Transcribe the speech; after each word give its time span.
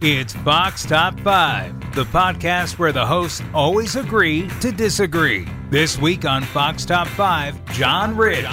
It's 0.00 0.32
Fox 0.32 0.86
Top 0.86 1.18
5, 1.22 1.96
the 1.96 2.04
podcast 2.04 2.78
where 2.78 2.92
the 2.92 3.04
hosts 3.04 3.42
always 3.52 3.96
agree 3.96 4.48
to 4.60 4.70
disagree. 4.70 5.44
This 5.70 5.98
week 5.98 6.24
on 6.24 6.44
Fox 6.44 6.84
Top 6.84 7.08
5, 7.08 7.72
John 7.72 8.16
Rich. 8.16 8.46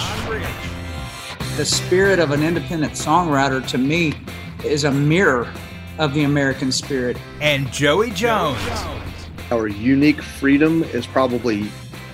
The 1.55 1.63
spirit 1.63 2.17
of 2.17 2.31
an 2.31 2.41
independent 2.41 2.93
songwriter 2.93 3.65
to 3.67 3.77
me 3.77 4.15
is 4.63 4.85
a 4.85 4.91
mirror 4.91 5.47
of 5.99 6.15
the 6.15 6.23
American 6.23 6.71
spirit. 6.71 7.15
And 7.41 7.71
Joey 7.71 8.09
Jones. 8.09 8.57
Our 9.51 9.67
unique 9.67 10.23
freedom 10.23 10.83
is 10.85 11.05
probably 11.05 11.65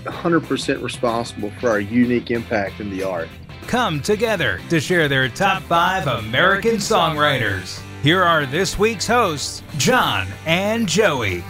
100% 0.04 0.84
responsible 0.84 1.52
for 1.62 1.70
our 1.70 1.80
unique 1.80 2.32
impact 2.32 2.82
in 2.82 2.90
the 2.90 3.04
art. 3.04 3.30
Come 3.68 4.02
together 4.02 4.60
to 4.70 4.82
share 4.82 5.08
their 5.08 5.30
top 5.30 5.64
five 5.64 6.06
American 6.08 6.76
songwriters. 6.76 7.82
Here 8.04 8.24
are 8.24 8.48
this 8.48 8.80
week's 8.80 9.06
hosts, 9.06 9.62
John 9.78 10.28
and 10.48 10.90
Joey. 10.90 11.44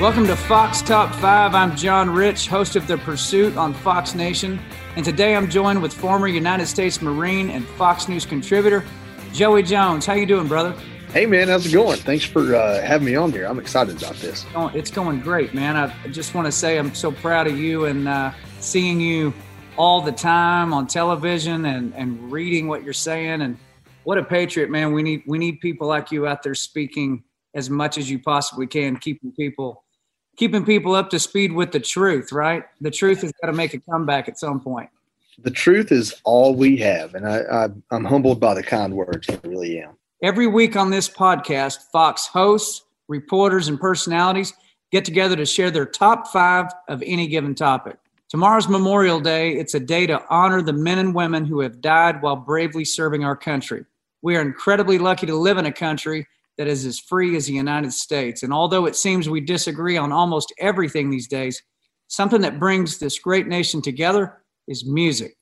Welcome 0.00 0.26
to 0.26 0.34
Fox 0.34 0.82
Top 0.82 1.14
5. 1.14 1.54
I'm 1.54 1.76
John 1.76 2.10
Rich, 2.10 2.48
host 2.48 2.74
of 2.74 2.88
The 2.88 2.98
Pursuit 2.98 3.56
on 3.56 3.72
Fox 3.72 4.16
Nation. 4.16 4.58
And 4.96 5.04
today 5.04 5.36
I'm 5.36 5.48
joined 5.48 5.80
with 5.80 5.92
former 5.92 6.26
United 6.26 6.66
States 6.66 7.00
Marine 7.00 7.50
and 7.50 7.64
Fox 7.64 8.08
News 8.08 8.26
contributor, 8.26 8.84
Joey 9.32 9.62
Jones. 9.62 10.04
How 10.04 10.14
you 10.14 10.26
doing, 10.26 10.48
brother? 10.48 10.74
Hey, 11.12 11.26
man, 11.26 11.46
how's 11.46 11.64
it 11.64 11.72
going? 11.72 11.98
Thanks 11.98 12.24
for 12.24 12.56
uh, 12.56 12.82
having 12.82 13.06
me 13.06 13.14
on 13.14 13.30
here. 13.30 13.44
I'm 13.44 13.60
excited 13.60 13.96
about 14.02 14.16
this. 14.16 14.44
It's 14.74 14.90
going 14.90 15.20
great, 15.20 15.54
man. 15.54 15.76
I 15.76 16.08
just 16.08 16.34
want 16.34 16.46
to 16.46 16.52
say 16.52 16.78
I'm 16.78 16.96
so 16.96 17.12
proud 17.12 17.46
of 17.46 17.56
you 17.56 17.84
and 17.84 18.08
uh, 18.08 18.32
seeing 18.58 19.00
you 19.00 19.32
all 19.76 20.02
the 20.02 20.10
time 20.10 20.74
on 20.74 20.88
television 20.88 21.64
and, 21.64 21.94
and 21.94 22.32
reading 22.32 22.66
what 22.66 22.82
you're 22.82 22.92
saying 22.92 23.42
and 23.42 23.56
what 24.08 24.16
a 24.16 24.24
patriot, 24.24 24.70
man. 24.70 24.94
We 24.94 25.02
need 25.02 25.22
we 25.26 25.36
need 25.36 25.60
people 25.60 25.86
like 25.86 26.10
you 26.10 26.26
out 26.26 26.42
there 26.42 26.54
speaking 26.54 27.24
as 27.54 27.68
much 27.68 27.98
as 27.98 28.10
you 28.10 28.18
possibly 28.18 28.66
can, 28.66 28.96
keeping 28.96 29.32
people 29.32 29.84
keeping 30.38 30.64
people 30.64 30.94
up 30.94 31.10
to 31.10 31.18
speed 31.18 31.52
with 31.52 31.72
the 31.72 31.80
truth, 31.80 32.32
right? 32.32 32.62
The 32.80 32.90
truth 32.90 33.20
has 33.20 33.32
got 33.42 33.48
to 33.48 33.52
make 33.52 33.74
a 33.74 33.80
comeback 33.80 34.26
at 34.26 34.38
some 34.38 34.60
point. 34.60 34.88
The 35.40 35.50
truth 35.50 35.92
is 35.92 36.22
all 36.24 36.54
we 36.54 36.78
have, 36.78 37.14
and 37.16 37.28
I, 37.28 37.40
I 37.52 37.68
I'm 37.90 38.06
humbled 38.06 38.40
by 38.40 38.54
the 38.54 38.62
kind 38.62 38.94
words. 38.94 39.28
I 39.28 39.38
really 39.46 39.78
am. 39.78 39.98
Every 40.22 40.46
week 40.46 40.74
on 40.74 40.88
this 40.88 41.06
podcast, 41.06 41.90
Fox 41.92 42.28
hosts, 42.28 42.84
reporters, 43.08 43.68
and 43.68 43.78
personalities 43.78 44.54
get 44.90 45.04
together 45.04 45.36
to 45.36 45.44
share 45.44 45.70
their 45.70 45.84
top 45.84 46.28
five 46.28 46.72
of 46.88 47.02
any 47.04 47.26
given 47.26 47.54
topic. 47.54 47.98
Tomorrow's 48.30 48.70
Memorial 48.70 49.20
Day. 49.20 49.52
It's 49.52 49.74
a 49.74 49.80
day 49.80 50.06
to 50.06 50.24
honor 50.30 50.62
the 50.62 50.72
men 50.72 50.96
and 50.96 51.14
women 51.14 51.44
who 51.44 51.60
have 51.60 51.82
died 51.82 52.22
while 52.22 52.36
bravely 52.36 52.86
serving 52.86 53.22
our 53.22 53.36
country. 53.36 53.84
We 54.22 54.36
are 54.36 54.42
incredibly 54.42 54.98
lucky 54.98 55.26
to 55.26 55.36
live 55.36 55.58
in 55.58 55.66
a 55.66 55.72
country 55.72 56.26
that 56.56 56.66
is 56.66 56.84
as 56.84 56.98
free 56.98 57.36
as 57.36 57.46
the 57.46 57.52
United 57.52 57.92
States. 57.92 58.42
And 58.42 58.52
although 58.52 58.86
it 58.86 58.96
seems 58.96 59.28
we 59.28 59.40
disagree 59.40 59.96
on 59.96 60.12
almost 60.12 60.52
everything 60.58 61.08
these 61.08 61.28
days, 61.28 61.62
something 62.08 62.40
that 62.40 62.58
brings 62.58 62.98
this 62.98 63.18
great 63.18 63.46
nation 63.46 63.80
together 63.80 64.42
is 64.66 64.84
music. 64.84 65.36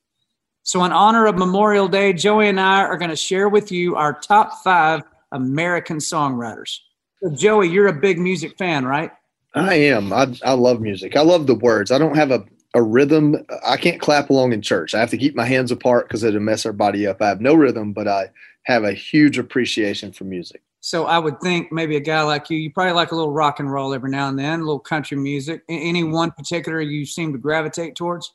So, 0.62 0.84
in 0.84 0.92
honor 0.92 1.26
of 1.26 1.36
Memorial 1.36 1.86
Day, 1.86 2.12
Joey 2.12 2.48
and 2.48 2.60
I 2.60 2.82
are 2.82 2.98
going 2.98 3.10
to 3.10 3.16
share 3.16 3.48
with 3.48 3.70
you 3.70 3.94
our 3.94 4.12
top 4.12 4.64
five 4.64 5.02
American 5.30 5.98
songwriters. 5.98 6.78
So, 7.22 7.30
Joey, 7.30 7.68
you're 7.68 7.86
a 7.86 7.92
big 7.92 8.18
music 8.18 8.58
fan, 8.58 8.84
right? 8.84 9.12
I 9.54 9.74
am. 9.74 10.12
I, 10.12 10.34
I 10.44 10.52
love 10.52 10.80
music. 10.80 11.16
I 11.16 11.22
love 11.22 11.46
the 11.46 11.54
words. 11.54 11.92
I 11.92 11.98
don't 11.98 12.16
have 12.16 12.32
a, 12.32 12.44
a 12.76 12.82
rhythm. 12.82 13.44
I 13.66 13.78
can't 13.78 14.00
clap 14.00 14.28
along 14.28 14.52
in 14.52 14.60
church. 14.60 14.94
I 14.94 15.00
have 15.00 15.10
to 15.10 15.16
keep 15.16 15.34
my 15.34 15.46
hands 15.46 15.72
apart 15.72 16.06
because 16.06 16.22
it'll 16.22 16.40
mess 16.40 16.66
our 16.66 16.74
body 16.74 17.06
up. 17.06 17.22
I 17.22 17.28
have 17.28 17.40
no 17.40 17.54
rhythm, 17.54 17.94
but 17.94 18.06
I 18.06 18.28
have 18.64 18.84
a 18.84 18.92
huge 18.92 19.38
appreciation 19.38 20.12
for 20.12 20.24
music. 20.24 20.60
So 20.80 21.06
I 21.06 21.18
would 21.18 21.40
think 21.40 21.72
maybe 21.72 21.96
a 21.96 22.00
guy 22.00 22.22
like 22.22 22.50
you, 22.50 22.58
you 22.58 22.70
probably 22.70 22.92
like 22.92 23.12
a 23.12 23.16
little 23.16 23.32
rock 23.32 23.58
and 23.58 23.72
roll 23.72 23.94
every 23.94 24.10
now 24.10 24.28
and 24.28 24.38
then, 24.38 24.60
a 24.60 24.62
little 24.62 24.78
country 24.78 25.16
music. 25.16 25.62
Any 25.68 26.02
mm-hmm. 26.02 26.12
one 26.12 26.30
particular 26.32 26.80
you 26.80 27.06
seem 27.06 27.32
to 27.32 27.38
gravitate 27.38 27.96
towards? 27.96 28.32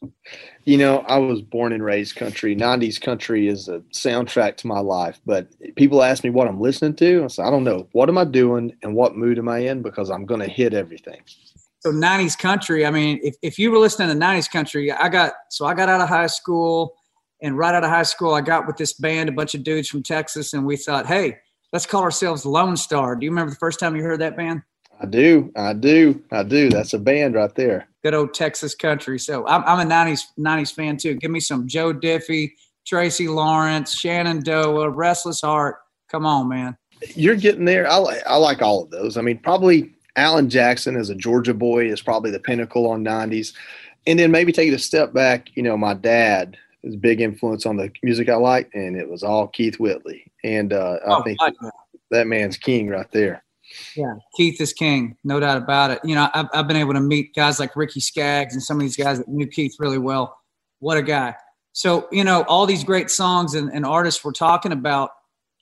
You 0.66 0.78
know, 0.78 1.00
I 1.08 1.20
was 1.20 1.42
born 1.42 1.72
and 1.72 1.86
raised 1.86 2.16
country. 2.16 2.56
90s 2.56 3.00
country 3.00 3.48
is 3.48 3.70
a 3.70 3.80
soundtrack 3.94 4.58
to 4.58 4.68
my 4.68 4.80
life. 4.80 5.22
But 5.26 5.48
people 5.76 6.04
ask 6.04 6.24
me 6.24 6.30
what 6.32 6.48
I'm 6.48 6.60
listening 6.60 6.96
to. 6.96 7.24
I 7.24 7.28
say, 7.28 7.44
I 7.44 7.52
don't 7.52 7.64
know. 7.64 7.88
What 7.92 8.10
am 8.10 8.18
I 8.18 8.26
doing 8.26 8.76
and 8.82 8.96
what 8.96 9.16
mood 9.16 9.38
am 9.38 9.48
I 9.48 9.60
in? 9.60 9.82
Because 9.82 10.10
I'm 10.10 10.26
going 10.26 10.42
to 10.42 10.50
hit 10.50 10.74
everything. 10.74 11.22
So 11.82 11.92
90s 11.92 12.38
country, 12.38 12.86
I 12.86 12.92
mean, 12.92 13.20
if, 13.24 13.36
if 13.42 13.58
you 13.58 13.72
were 13.72 13.80
listening 13.80 14.08
to 14.10 14.26
90s 14.26 14.50
country, 14.50 14.92
I 14.92 15.10
got, 15.10 15.34
so 15.50 15.66
I 15.66 15.74
got 15.74 15.90
out 15.90 16.00
of 16.00 16.08
high 16.08 16.28
school 16.28 16.94
and 17.42 17.58
right 17.58 17.74
out 17.74 17.84
of 17.84 17.90
high 17.90 18.04
school, 18.04 18.36
I 18.36 18.42
got 18.42 18.68
with 18.68 18.78
this 18.78 18.94
band, 18.94 19.30
a 19.30 19.32
bunch 19.32 19.56
of 19.56 19.64
dudes 19.64 19.90
from 19.90 20.04
Texas, 20.04 20.54
and 20.54 20.64
we 20.64 20.78
thought, 20.78 21.08
hey, 21.08 21.40
let's 21.74 21.88
call 21.88 22.04
ourselves 22.04 22.46
Lone 22.46 22.78
Star. 22.78 23.16
Do 23.16 23.26
you 23.26 23.32
remember 23.32 23.50
the 23.50 23.58
first 23.58 23.80
time 23.80 23.96
you 23.96 24.04
heard 24.04 24.22
that 24.22 24.38
band? 24.38 24.62
I 25.02 25.08
do. 25.08 25.52
I 25.56 25.74
do. 25.74 26.22
I 26.32 26.44
do. 26.44 26.70
That's 26.70 26.94
a 26.94 27.00
band 27.00 27.34
right 27.34 27.54
there. 27.56 27.88
Good 28.04 28.14
old 28.14 28.36
Texas 28.36 28.76
country. 28.76 29.18
So 29.18 29.48
I'm, 29.48 29.64
I'm 29.64 29.88
a 29.88 29.90
90s, 29.92 30.22
90s 30.38 30.74
fan 30.74 30.98
too. 30.98 31.16
Give 31.16 31.32
me 31.32 31.40
some 31.40 31.68
Joe 31.68 31.94
Diffie, 31.94 32.52
Tracy 32.86 33.28
Lawrence, 33.28 33.96
Shannon 33.96 34.44
Shenandoah, 34.44 34.90
Restless 34.90 35.42
Heart. 35.42 35.78
Come 36.10 36.28
on, 36.28 36.48
man. 36.48 36.78
You're 37.16 37.36
getting 37.36 37.66
there. 37.66 37.90
I, 37.90 37.96
like, 37.96 38.22
I 38.28 38.36
like 38.36 38.62
all 38.62 38.84
of 38.84 38.92
those. 38.92 39.18
I 39.18 39.22
mean, 39.22 39.40
probably 39.40 39.96
Alan 40.16 40.50
Jackson 40.50 40.96
as 40.96 41.10
a 41.10 41.16
Georgia 41.16 41.54
boy 41.54 41.90
is 41.90 42.02
probably 42.02 42.32
the 42.32 42.40
pinnacle 42.40 42.90
on 42.90 43.04
90s. 43.04 43.54
And 44.08 44.18
then 44.18 44.32
maybe 44.32 44.52
take 44.52 44.70
it 44.72 44.76
a 44.76 44.80
step 44.80 45.14
back. 45.14 45.50
You 45.56 45.64
know, 45.64 45.78
my 45.78 45.94
dad 45.94 46.58
a 46.84 46.90
big 46.98 47.22
influence 47.22 47.66
on 47.66 47.78
the 47.78 47.92
music 48.04 48.30
I 48.30 48.36
liked, 48.36 48.74
and 48.74 48.96
it 48.96 49.10
was 49.10 49.24
all 49.24 49.48
Keith 49.48 49.80
Whitley. 49.80 50.32
And 50.44 50.74
uh, 50.74 50.98
oh, 51.06 51.20
I 51.20 51.24
think 51.24 51.40
that, 51.40 51.72
that 52.10 52.28
man's 52.28 52.58
king 52.58 52.90
right 52.90 53.10
there. 53.12 53.44
Yeah, 53.96 54.16
Keith 54.36 54.60
is 54.60 54.74
king, 54.74 55.16
no 55.24 55.40
doubt 55.40 55.58
about 55.58 55.92
it. 55.92 56.00
You 56.04 56.16
know, 56.16 56.30
I've, 56.34 56.48
I've 56.54 56.68
been 56.68 56.78
able 56.78 56.94
to 56.94 57.00
meet 57.00 57.34
guys 57.34 57.60
like 57.60 57.76
Ricky 57.76 58.02
Skaggs 58.02 58.54
and 58.54 58.62
some 58.62 58.78
of 58.78 58.82
these 58.82 58.98
guys 58.98 59.20
that 59.20 59.30
knew 59.30 59.48
Keith 59.48 59.76
really 59.80 59.98
well. 59.98 60.38
What 60.80 60.98
a 60.98 61.02
guy. 61.02 61.36
So, 61.74 62.10
you 62.12 62.26
know, 62.26 62.44
all 62.50 62.66
these 62.66 62.84
great 62.84 63.10
songs 63.10 63.54
and, 63.54 63.72
and 63.72 63.86
artists 63.86 64.26
we're 64.26 64.34
talking 64.34 64.74
about, 64.74 65.12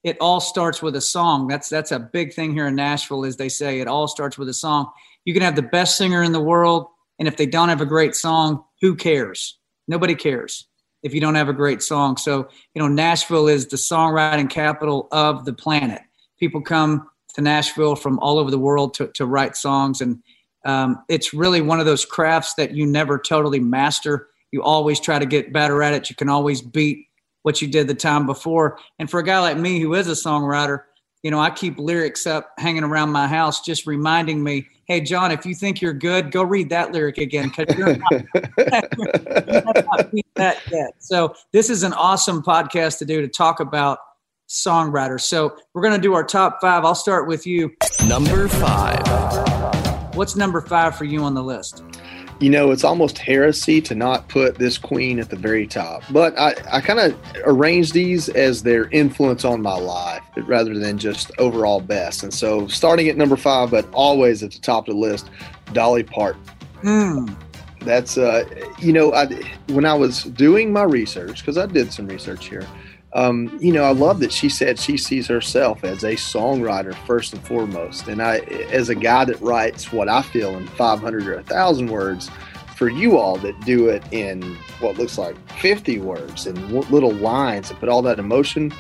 it 0.04 0.18
all 0.22 0.40
starts 0.40 0.82
with 0.82 0.96
a 0.96 1.02
song. 1.02 1.48
That's 1.48 1.70
that's 1.70 1.92
a 1.92 2.00
big 2.00 2.34
thing 2.34 2.54
here 2.54 2.68
in 2.68 2.76
Nashville, 2.76 3.26
as 3.26 3.38
they 3.38 3.50
say. 3.50 3.80
It 3.80 3.88
all 3.88 4.08
starts 4.08 4.38
with 4.38 4.50
a 4.50 4.54
song. 4.54 4.90
You 5.26 5.34
can 5.34 5.44
have 5.44 5.56
the 5.56 5.62
best 5.62 5.98
singer 5.98 6.24
in 6.24 6.32
the 6.32 6.40
world, 6.40 6.88
and 7.20 7.28
if 7.28 7.38
they 7.38 7.46
don't 7.46 7.70
have 7.70 7.82
a 7.82 7.86
great 7.86 8.16
song, 8.16 8.64
who 8.82 8.96
cares? 8.96 9.58
Nobody 9.88 10.16
cares 10.16 10.68
if 11.04 11.14
you 11.14 11.22
don't 11.22 11.36
have 11.36 11.50
a 11.50 11.54
great 11.54 11.82
song. 11.82 12.18
So, 12.18 12.50
you 12.74 12.82
know, 12.82 12.88
Nashville 12.88 13.48
is 13.48 13.68
the 13.68 13.78
songwriting 13.78 14.50
capital 14.50 15.08
of 15.12 15.46
the 15.46 15.54
planet. 15.54 16.02
People 16.40 16.62
come 16.62 17.10
to 17.36 17.42
Nashville 17.42 17.96
from 17.96 18.20
all 18.20 18.38
over 18.38 18.52
the 18.52 18.60
world 18.60 18.94
to, 18.96 19.08
to 19.16 19.26
write 19.26 19.56
songs. 19.56 20.02
And 20.02 20.22
um, 20.66 21.04
it's 21.08 21.34
really 21.34 21.62
one 21.62 21.80
of 21.80 21.86
those 21.86 22.06
crafts 22.06 22.56
that 22.56 22.72
you 22.72 22.86
never 22.86 23.18
totally 23.18 23.60
master. 23.60 24.28
You 24.52 24.64
always 24.64 25.00
try 25.00 25.20
to 25.20 25.26
get 25.26 25.54
better 25.54 25.82
at 25.84 25.94
it. 25.94 26.10
You 26.10 26.16
can 26.16 26.30
always 26.30 26.62
beat 26.62 27.08
what 27.44 27.62
you 27.62 27.68
did 27.68 27.88
the 27.88 27.96
time 27.96 28.26
before. 28.26 28.78
And 29.00 29.10
for 29.10 29.20
a 29.20 29.24
guy 29.24 29.40
like 29.40 29.58
me 29.58 29.80
who 29.80 29.94
is 29.94 30.08
a 30.08 30.12
songwriter, 30.12 30.84
you 31.24 31.32
know, 31.32 31.40
I 31.40 31.50
keep 31.50 31.78
lyrics 31.78 32.26
up 32.26 32.52
hanging 32.58 32.84
around 32.84 33.12
my 33.12 33.28
house, 33.28 33.62
just 33.62 33.86
reminding 33.86 34.42
me, 34.42 34.68
hey, 34.86 35.02
John, 35.02 35.32
if 35.32 35.46
you 35.46 35.54
think 35.54 35.82
you're 35.82 35.94
good, 35.94 36.32
go 36.32 36.44
read 36.44 36.70
that 36.70 36.94
lyric 36.94 37.18
again 37.18 37.50
because 37.50 37.78
you're, 37.78 37.90
you're 37.90 37.98
not 37.98 38.14
that 40.36 40.62
yet. 40.72 40.94
So 41.00 41.36
this 41.52 41.70
is 41.70 41.84
an 41.84 41.94
awesome 41.94 42.42
podcast 42.42 43.00
to 43.00 43.06
do 43.06 43.22
to 43.22 43.28
talk 43.28 43.60
about 43.60 44.00
songwriters. 44.48 45.22
So 45.22 45.56
we're 45.74 45.82
going 45.82 45.96
to 45.96 46.02
do 46.02 46.14
our 46.14 46.24
top 46.24 46.60
five. 46.62 46.86
I'll 46.86 46.96
start 46.96 47.28
with 47.28 47.46
you. 47.46 47.72
Number 48.08 48.48
five. 48.48 50.16
What's 50.16 50.36
number 50.36 50.62
five 50.62 50.98
for 50.98 51.06
you 51.06 51.24
on 51.24 51.34
the 51.34 51.44
list? 51.44 51.84
You 52.40 52.50
know, 52.50 52.72
it's 52.72 52.84
almost 52.84 53.18
heresy 53.18 53.82
to 53.82 53.96
not 53.96 54.28
put 54.30 54.58
this 54.58 54.78
queen 54.78 55.20
at 55.20 55.30
the 55.30 55.36
very 55.36 55.68
top. 55.68 56.04
But 56.10 56.38
I, 56.40 56.56
I 56.72 56.82
kind 56.82 57.00
of 57.00 57.20
arrange 57.46 57.92
these 57.92 58.30
as 58.30 58.64
their 58.64 58.90
influence 58.90 59.44
on 59.44 59.62
my 59.62 59.76
life 59.76 60.24
rather 60.38 60.78
than 60.80 60.98
just 60.98 61.32
overall 61.38 61.82
best. 61.82 62.24
And 62.24 62.34
so 62.34 62.68
starting 62.68 63.10
at 63.10 63.18
number 63.18 63.36
five, 63.36 63.72
but 63.72 63.86
always 63.94 64.42
at 64.42 64.52
the 64.52 64.60
top 64.60 64.88
of 64.88 64.96
the 64.96 65.00
list, 65.00 65.30
Dolly 65.74 66.04
Parton. 66.04 66.42
Hmm. 66.82 67.26
That's, 67.82 68.18
uh, 68.18 68.44
you 68.80 68.94
know, 68.94 69.14
I, 69.14 69.28
when 69.68 69.86
I 69.86 69.94
was 69.94 70.24
doing 70.24 70.72
my 70.72 70.84
research, 70.84 71.40
because 71.40 71.58
I 71.58 71.66
did 71.66 71.94
some 71.94 72.08
research 72.08 72.48
here, 72.48 72.68
um, 73.14 73.58
you 73.60 73.74
know, 73.74 73.84
I 73.84 73.92
love 73.92 74.20
that 74.20 74.32
she 74.32 74.50
said 74.50 74.78
she 74.78 74.98
sees 74.98 75.28
herself 75.28 75.84
as 75.84 76.04
a 76.04 76.14
songwriter 76.14 76.94
first 77.06 77.34
and 77.34 77.46
foremost. 77.46 78.08
And 78.08 78.22
I, 78.22 78.40
as 78.72 78.90
a 78.90 78.96
guy 78.96 79.26
that 79.26 79.42
writes 79.42 79.92
what 79.92 80.08
I 80.08 80.22
feel 80.22 80.56
in 80.56 80.68
500 80.68 81.28
or 81.28 81.36
1,000 81.36 81.88
words, 81.88 82.30
for 82.76 82.88
you 82.88 83.18
all 83.18 83.38
that 83.38 83.60
do 83.62 83.90
it 83.90 84.04
in 84.14 84.56
what 84.80 84.98
looks 84.98 85.18
like 85.18 85.36
50 85.60 86.00
words 86.00 86.48
and 86.48 86.72
little 86.90 87.12
lines 87.12 87.70
and 87.70 87.80
put 87.80 87.90
all 87.90 88.02
that 88.04 88.20
emotion, 88.20 88.74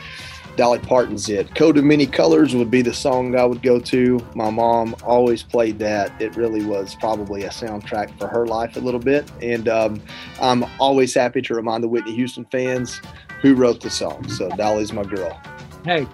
Dolly 0.59 0.79
Parton's 0.79 1.29
it. 1.29 1.55
Coat 1.55 1.77
of 1.77 1.85
Many 1.85 2.05
Colors 2.05 2.53
would 2.53 2.69
be 2.69 2.81
the 2.81 2.93
song 2.93 3.33
I 3.33 3.45
would 3.45 3.63
go 3.63 3.79
to. 3.79 4.19
My 4.35 4.49
mom 4.49 4.93
always 5.05 5.41
played 5.41 5.79
that. 5.79 6.21
It 6.21 6.35
really 6.35 6.65
was 6.65 6.95
probably 6.95 7.43
a 7.43 7.49
soundtrack 7.49 8.19
for 8.19 8.27
her 8.27 8.45
life 8.45 8.75
a 8.75 8.81
little 8.81 8.99
bit. 8.99 9.31
And 9.41 9.69
um, 9.69 10.03
I'm 10.41 10.65
always 10.77 11.13
happy 11.13 11.41
to 11.43 11.53
remind 11.53 11.81
the 11.81 11.87
Whitney 11.87 12.13
Houston 12.13 12.43
fans 12.51 12.99
who 13.41 13.55
wrote 13.55 13.79
the 13.79 13.89
song. 13.89 14.27
So 14.27 14.49
Dolly's 14.49 14.91
my 14.91 15.03
girl. 15.03 15.41
Hey, 15.85 16.05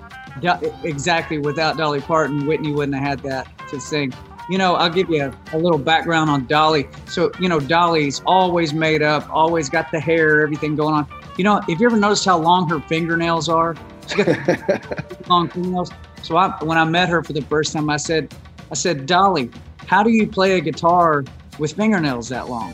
exactly. 0.84 1.40
Without 1.40 1.76
Dolly 1.78 2.02
Parton, 2.02 2.46
Whitney 2.46 2.72
wouldn't 2.72 2.96
have 2.96 3.04
had 3.04 3.20
that 3.22 3.68
to 3.70 3.82
sing. 3.82 4.14
You 4.48 4.60
know, 4.60 4.76
I'll 4.76 4.92
give 4.92 5.10
you 5.10 5.24
a, 5.24 5.36
a, 5.54 5.58
little 5.58 5.80
background 5.80 6.30
on 6.30 6.46
Dolly. 6.46 6.88
So, 7.08 7.32
you 7.40 7.50
know, 7.50 7.60
Dolly's 7.60 8.22
always 8.28 8.76
made 8.76 9.02
up, 9.02 9.28
always 9.32 9.70
got 9.70 9.90
the 9.90 10.00
hair, 10.00 10.42
everything 10.42 10.76
going 10.76 10.94
on. 10.94 11.08
You 11.36 11.46
know, 11.46 11.64
if 11.68 11.80
you 11.80 11.88
ever 11.88 11.98
noticed 11.98 12.26
how 12.26 12.38
long 12.38 12.70
her 12.70 12.80
fingernails 12.82 13.50
are? 13.50 13.76
So 16.26 16.38
I, 16.38 16.64
when 16.64 16.78
I 16.78 16.86
met 16.86 17.08
her 17.10 17.24
for 17.24 17.34
the 17.34 17.44
first 17.44 17.72
time, 17.72 17.88
I 17.88 17.98
said, 17.98 18.34
I 18.72 18.74
said, 18.74 19.06
Dolly, 19.06 19.52
how 19.86 20.02
do 20.02 20.10
you 20.10 20.26
play 20.26 20.58
a 20.58 20.60
guitar 20.60 21.24
with 21.60 21.74
fingernails 21.74 22.30
that 22.30 22.50
long? 22.50 22.74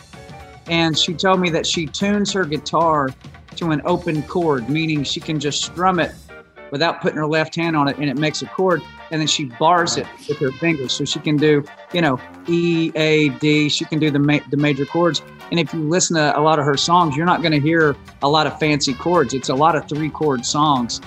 And 0.67 0.97
she 0.97 1.13
told 1.13 1.41
me 1.41 1.49
that 1.49 1.67
she 1.67 1.85
tunes 1.85 2.31
her 2.31 2.45
guitar 2.45 3.09
to 3.57 3.71
an 3.71 3.81
open 3.83 4.23
chord, 4.23 4.69
meaning 4.69 5.03
she 5.03 5.19
can 5.19 5.37
just 5.37 5.63
strum 5.63 5.99
it 5.99 6.15
without 6.71 7.01
putting 7.01 7.17
her 7.17 7.27
left 7.27 7.53
hand 7.55 7.75
on 7.75 7.89
it 7.89 7.97
and 7.97 8.09
it 8.09 8.17
makes 8.17 8.41
a 8.41 8.45
chord. 8.45 8.81
And 9.11 9.19
then 9.19 9.27
she 9.27 9.45
bars 9.45 9.97
it 9.97 10.07
with 10.29 10.37
her 10.37 10.53
fingers. 10.53 10.93
So 10.93 11.03
she 11.03 11.19
can 11.19 11.35
do, 11.35 11.65
you 11.91 11.99
know, 11.99 12.17
E, 12.47 12.93
A, 12.95 13.27
D. 13.27 13.67
She 13.67 13.83
can 13.83 13.99
do 13.99 14.09
the, 14.09 14.19
ma- 14.19 14.39
the 14.49 14.55
major 14.55 14.85
chords. 14.85 15.21
And 15.51 15.59
if 15.59 15.73
you 15.73 15.81
listen 15.81 16.15
to 16.15 16.37
a 16.37 16.39
lot 16.39 16.59
of 16.59 16.65
her 16.65 16.77
songs, 16.77 17.17
you're 17.17 17.25
not 17.25 17.41
going 17.41 17.51
to 17.51 17.59
hear 17.59 17.97
a 18.21 18.29
lot 18.29 18.47
of 18.47 18.57
fancy 18.57 18.93
chords. 18.93 19.33
It's 19.33 19.49
a 19.49 19.55
lot 19.55 19.75
of 19.75 19.89
three 19.89 20.09
chord 20.09 20.45
songs 20.45 21.01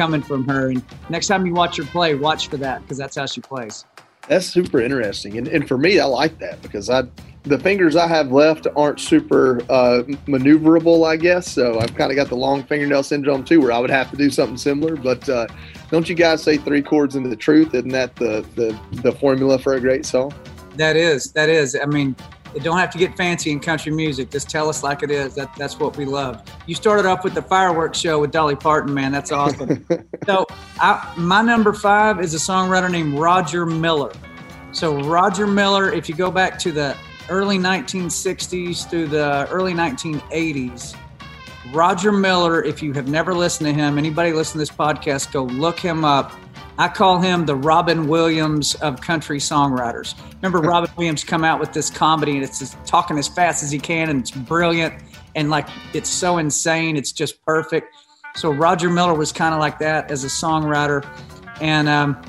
coming 0.00 0.22
from 0.22 0.48
her. 0.48 0.70
And 0.70 0.82
next 1.10 1.26
time 1.26 1.44
you 1.44 1.52
watch 1.52 1.76
her 1.76 1.82
play, 1.82 2.14
watch 2.14 2.48
for 2.48 2.56
that 2.56 2.80
because 2.80 2.96
that's 2.96 3.16
how 3.16 3.26
she 3.26 3.42
plays. 3.42 3.84
That's 4.28 4.46
super 4.46 4.80
interesting. 4.80 5.36
And, 5.36 5.46
and 5.46 5.68
for 5.68 5.76
me, 5.76 6.00
I 6.00 6.06
like 6.06 6.38
that 6.38 6.62
because 6.62 6.88
I 6.88 7.02
the 7.42 7.58
fingers 7.58 7.96
I 7.96 8.06
have 8.06 8.32
left 8.32 8.66
aren't 8.76 8.98
super 8.98 9.60
uh, 9.70 10.02
maneuverable, 10.26 11.06
I 11.06 11.16
guess. 11.16 11.50
So 11.50 11.78
I've 11.80 11.94
kind 11.96 12.10
of 12.10 12.16
got 12.16 12.28
the 12.28 12.36
long 12.36 12.62
fingernail 12.62 13.02
syndrome 13.02 13.44
too, 13.44 13.60
where 13.60 13.72
I 13.72 13.78
would 13.78 13.90
have 13.90 14.10
to 14.10 14.16
do 14.16 14.30
something 14.30 14.56
similar. 14.56 14.96
But 14.96 15.28
uh, 15.28 15.46
don't 15.90 16.08
you 16.08 16.14
guys 16.14 16.42
say 16.42 16.56
three 16.56 16.82
chords 16.82 17.14
into 17.14 17.28
the 17.28 17.36
truth? 17.36 17.74
Isn't 17.74 17.90
that 17.90 18.16
the, 18.16 18.46
the 18.54 18.78
the 19.02 19.12
formula 19.12 19.58
for 19.58 19.74
a 19.74 19.80
great 19.80 20.06
song? 20.06 20.32
That 20.76 20.96
is. 20.96 21.32
That 21.32 21.50
is. 21.50 21.76
I 21.76 21.84
mean, 21.84 22.16
it 22.54 22.62
don't 22.62 22.78
have 22.78 22.90
to 22.90 22.98
get 22.98 23.16
fancy 23.16 23.50
in 23.50 23.60
country 23.60 23.92
music. 23.92 24.30
Just 24.30 24.50
tell 24.50 24.68
us 24.68 24.82
like 24.82 25.02
it 25.02 25.10
is. 25.10 25.34
That 25.34 25.54
that's 25.56 25.78
what 25.78 25.96
we 25.96 26.04
love. 26.04 26.42
You 26.66 26.74
started 26.74 27.06
off 27.06 27.24
with 27.24 27.34
the 27.34 27.42
fireworks 27.42 27.98
show 27.98 28.20
with 28.20 28.30
Dolly 28.30 28.56
Parton, 28.56 28.92
man. 28.92 29.12
That's 29.12 29.32
awesome. 29.32 29.86
so 30.26 30.46
I, 30.78 31.12
my 31.16 31.42
number 31.42 31.72
five 31.72 32.20
is 32.20 32.34
a 32.34 32.38
songwriter 32.38 32.90
named 32.90 33.18
Roger 33.18 33.66
Miller. 33.66 34.12
So 34.72 35.00
Roger 35.00 35.46
Miller, 35.46 35.92
if 35.92 36.08
you 36.08 36.14
go 36.14 36.30
back 36.30 36.58
to 36.60 36.72
the 36.72 36.96
early 37.28 37.58
1960s 37.58 38.88
through 38.88 39.08
the 39.08 39.48
early 39.50 39.72
1980s, 39.72 40.96
Roger 41.72 42.10
Miller, 42.10 42.62
if 42.64 42.82
you 42.82 42.92
have 42.92 43.08
never 43.08 43.34
listened 43.34 43.68
to 43.68 43.72
him, 43.72 43.98
anybody 43.98 44.32
listen 44.32 44.54
to 44.54 44.58
this 44.58 44.70
podcast, 44.70 45.32
go 45.32 45.44
look 45.44 45.78
him 45.78 46.04
up. 46.04 46.32
I 46.80 46.88
call 46.88 47.20
him 47.20 47.44
the 47.44 47.54
Robin 47.54 48.08
Williams 48.08 48.74
of 48.76 49.02
country 49.02 49.38
songwriters. 49.38 50.14
Remember, 50.40 50.60
Robin 50.66 50.90
Williams 50.96 51.22
come 51.22 51.44
out 51.44 51.60
with 51.60 51.74
this 51.74 51.90
comedy 51.90 52.36
and 52.36 52.42
it's 52.42 52.58
just 52.58 52.82
talking 52.86 53.18
as 53.18 53.28
fast 53.28 53.62
as 53.62 53.70
he 53.70 53.78
can 53.78 54.08
and 54.08 54.20
it's 54.20 54.30
brilliant 54.30 54.94
and 55.34 55.50
like 55.50 55.68
it's 55.92 56.08
so 56.08 56.38
insane, 56.38 56.96
it's 56.96 57.12
just 57.12 57.44
perfect. 57.44 57.94
So 58.34 58.50
Roger 58.50 58.88
Miller 58.88 59.12
was 59.12 59.30
kind 59.30 59.54
of 59.54 59.60
like 59.60 59.78
that 59.80 60.10
as 60.10 60.24
a 60.24 60.28
songwriter, 60.28 61.06
and 61.60 61.86
um, 61.86 62.20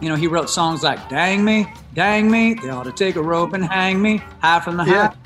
you 0.00 0.08
know 0.08 0.14
he 0.14 0.26
wrote 0.26 0.50
songs 0.50 0.82
like 0.82 1.08
"Dang 1.08 1.44
Me," 1.44 1.66
"Dang 1.94 2.30
Me," 2.30 2.54
"They 2.54 2.68
ought 2.68 2.84
to 2.84 2.92
take 2.92 3.16
a 3.16 3.22
rope 3.22 3.54
and 3.54 3.64
hang 3.64 4.00
me," 4.00 4.18
"High 4.40 4.60
from 4.60 4.76
the 4.76 4.84
yeah. 4.84 5.08
high." 5.08 5.16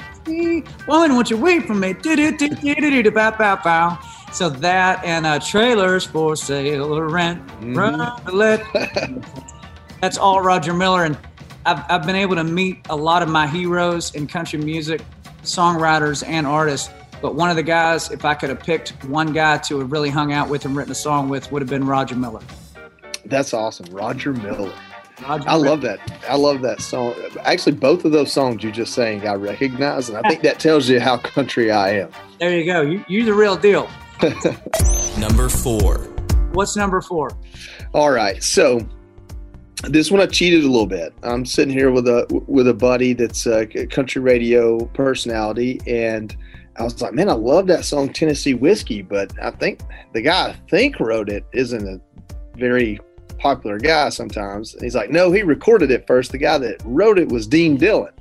Woman, 0.86 1.14
won't 1.14 1.30
you 1.30 1.36
wait 1.36 1.66
for 1.66 1.74
me? 1.74 1.92
So 4.32 4.48
that 4.48 5.04
and 5.04 5.26
uh, 5.26 5.40
trailers 5.40 6.06
for 6.06 6.36
sale 6.36 6.96
or 6.96 7.08
rent, 7.08 7.44
mm-hmm. 7.46 7.76
run. 7.76 9.24
That's 10.00 10.16
all 10.16 10.40
Roger 10.40 10.72
Miller, 10.72 11.04
and 11.04 11.18
I've, 11.66 11.84
I've 11.90 12.06
been 12.06 12.16
able 12.16 12.36
to 12.36 12.44
meet 12.44 12.86
a 12.88 12.96
lot 12.96 13.22
of 13.22 13.28
my 13.28 13.46
heroes 13.46 14.14
in 14.14 14.26
country 14.26 14.58
music, 14.58 15.02
songwriters 15.42 16.26
and 16.26 16.46
artists. 16.46 16.90
But 17.20 17.34
one 17.34 17.50
of 17.50 17.56
the 17.56 17.62
guys, 17.62 18.10
if 18.10 18.24
I 18.24 18.34
could 18.34 18.48
have 18.48 18.60
picked 18.60 18.90
one 19.04 19.32
guy 19.32 19.58
to 19.58 19.80
have 19.80 19.92
really 19.92 20.08
hung 20.08 20.32
out 20.32 20.48
with 20.48 20.64
and 20.64 20.74
written 20.74 20.92
a 20.92 20.94
song 20.94 21.28
with, 21.28 21.52
would 21.52 21.60
have 21.60 21.68
been 21.68 21.86
Roger 21.86 22.16
Miller. 22.16 22.40
That's 23.26 23.52
awesome, 23.52 23.86
Roger 23.94 24.32
Miller. 24.32 24.72
Roger 25.22 25.48
I 25.48 25.54
love 25.56 25.82
that. 25.82 26.00
I 26.26 26.36
love 26.36 26.62
that 26.62 26.80
song. 26.80 27.14
Actually, 27.40 27.76
both 27.76 28.06
of 28.06 28.12
those 28.12 28.32
songs 28.32 28.64
you 28.64 28.72
just 28.72 28.94
sang, 28.94 29.26
I 29.26 29.34
recognize, 29.34 30.08
and 30.08 30.16
I 30.16 30.26
think 30.28 30.40
that 30.42 30.58
tells 30.58 30.88
you 30.88 30.98
how 30.98 31.18
country 31.18 31.70
I 31.70 31.90
am. 31.98 32.10
There 32.38 32.56
you 32.56 32.64
go. 32.64 32.80
You, 32.80 33.04
you're 33.06 33.26
the 33.26 33.34
real 33.34 33.56
deal. 33.56 33.90
number 35.18 35.48
four. 35.48 35.98
What's 36.52 36.76
number 36.76 37.00
four? 37.00 37.30
All 37.94 38.10
right. 38.10 38.42
So 38.42 38.86
this 39.84 40.10
one 40.10 40.20
I 40.20 40.26
cheated 40.26 40.64
a 40.64 40.68
little 40.68 40.86
bit. 40.86 41.14
I'm 41.22 41.46
sitting 41.46 41.72
here 41.72 41.90
with 41.90 42.06
a 42.06 42.26
with 42.46 42.68
a 42.68 42.74
buddy 42.74 43.12
that's 43.14 43.46
a 43.46 43.66
country 43.86 44.20
radio 44.20 44.84
personality, 44.86 45.80
and 45.86 46.36
I 46.76 46.82
was 46.82 47.00
like, 47.00 47.14
man, 47.14 47.28
I 47.28 47.34
love 47.34 47.66
that 47.68 47.84
song 47.84 48.12
Tennessee 48.12 48.54
Whiskey, 48.54 49.02
but 49.02 49.32
I 49.42 49.50
think 49.52 49.80
the 50.12 50.22
guy 50.22 50.48
I 50.48 50.56
think 50.68 51.00
wrote 51.00 51.28
it 51.28 51.44
isn't 51.52 51.86
a 51.86 52.00
very 52.58 53.00
popular 53.38 53.78
guy 53.78 54.10
sometimes. 54.10 54.74
And 54.74 54.82
he's 54.82 54.94
like, 54.94 55.10
no, 55.10 55.32
he 55.32 55.42
recorded 55.42 55.90
it 55.90 56.06
first. 56.06 56.32
The 56.32 56.38
guy 56.38 56.58
that 56.58 56.82
wrote 56.84 57.18
it 57.18 57.28
was 57.28 57.46
Dean 57.46 57.76
Dillon. 57.76 58.12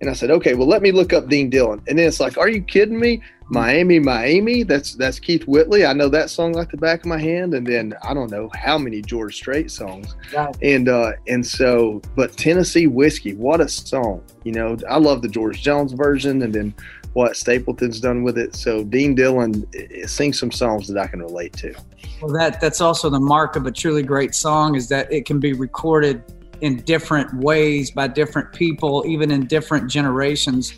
And 0.00 0.10
I 0.10 0.12
said, 0.12 0.30
okay, 0.30 0.54
well, 0.54 0.66
let 0.66 0.82
me 0.82 0.90
look 0.90 1.12
up 1.12 1.28
Dean 1.28 1.48
Dillon. 1.48 1.82
And 1.86 1.98
then 1.98 2.06
it's 2.06 2.20
like, 2.20 2.36
are 2.36 2.48
you 2.48 2.62
kidding 2.62 2.98
me? 2.98 3.22
Miami, 3.50 3.98
My 3.98 4.24
Amy. 4.24 4.62
That's 4.62 4.94
that's 4.94 5.18
Keith 5.18 5.46
Whitley. 5.46 5.84
I 5.84 5.92
know 5.92 6.08
that 6.08 6.30
song 6.30 6.52
like 6.52 6.70
the 6.70 6.76
back 6.76 7.00
of 7.00 7.06
my 7.06 7.18
hand. 7.18 7.54
And 7.54 7.66
then 7.66 7.94
I 8.02 8.14
don't 8.14 8.30
know 8.30 8.50
how 8.54 8.78
many 8.78 9.02
George 9.02 9.36
Strait 9.36 9.70
songs. 9.70 10.14
And 10.62 10.88
uh, 10.88 11.12
and 11.28 11.46
so, 11.46 12.00
but 12.16 12.36
Tennessee 12.36 12.86
Whiskey, 12.86 13.34
what 13.34 13.60
a 13.60 13.68
song! 13.68 14.22
You 14.44 14.52
know, 14.52 14.76
I 14.88 14.98
love 14.98 15.22
the 15.22 15.28
George 15.28 15.62
Jones 15.62 15.92
version, 15.92 16.42
and 16.42 16.54
then 16.54 16.74
what 17.14 17.36
Stapleton's 17.36 18.00
done 18.00 18.22
with 18.22 18.36
it. 18.38 18.54
So 18.54 18.84
Dean 18.84 19.14
Dillon 19.14 19.64
sings 20.06 20.38
some 20.38 20.50
songs 20.50 20.88
that 20.88 20.98
I 20.98 21.06
can 21.06 21.20
relate 21.20 21.52
to. 21.54 21.74
Well, 22.20 22.32
that 22.34 22.60
that's 22.60 22.80
also 22.80 23.08
the 23.08 23.20
mark 23.20 23.56
of 23.56 23.66
a 23.66 23.70
truly 23.70 24.02
great 24.02 24.34
song 24.34 24.74
is 24.74 24.88
that 24.88 25.10
it 25.12 25.24
can 25.24 25.38
be 25.38 25.52
recorded 25.52 26.22
in 26.60 26.76
different 26.82 27.32
ways 27.34 27.90
by 27.90 28.08
different 28.08 28.52
people, 28.52 29.04
even 29.06 29.30
in 29.30 29.46
different 29.46 29.90
generations, 29.90 30.74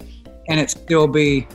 and 0.48 0.60
it 0.60 0.70
still 0.70 1.06
be 1.06 1.46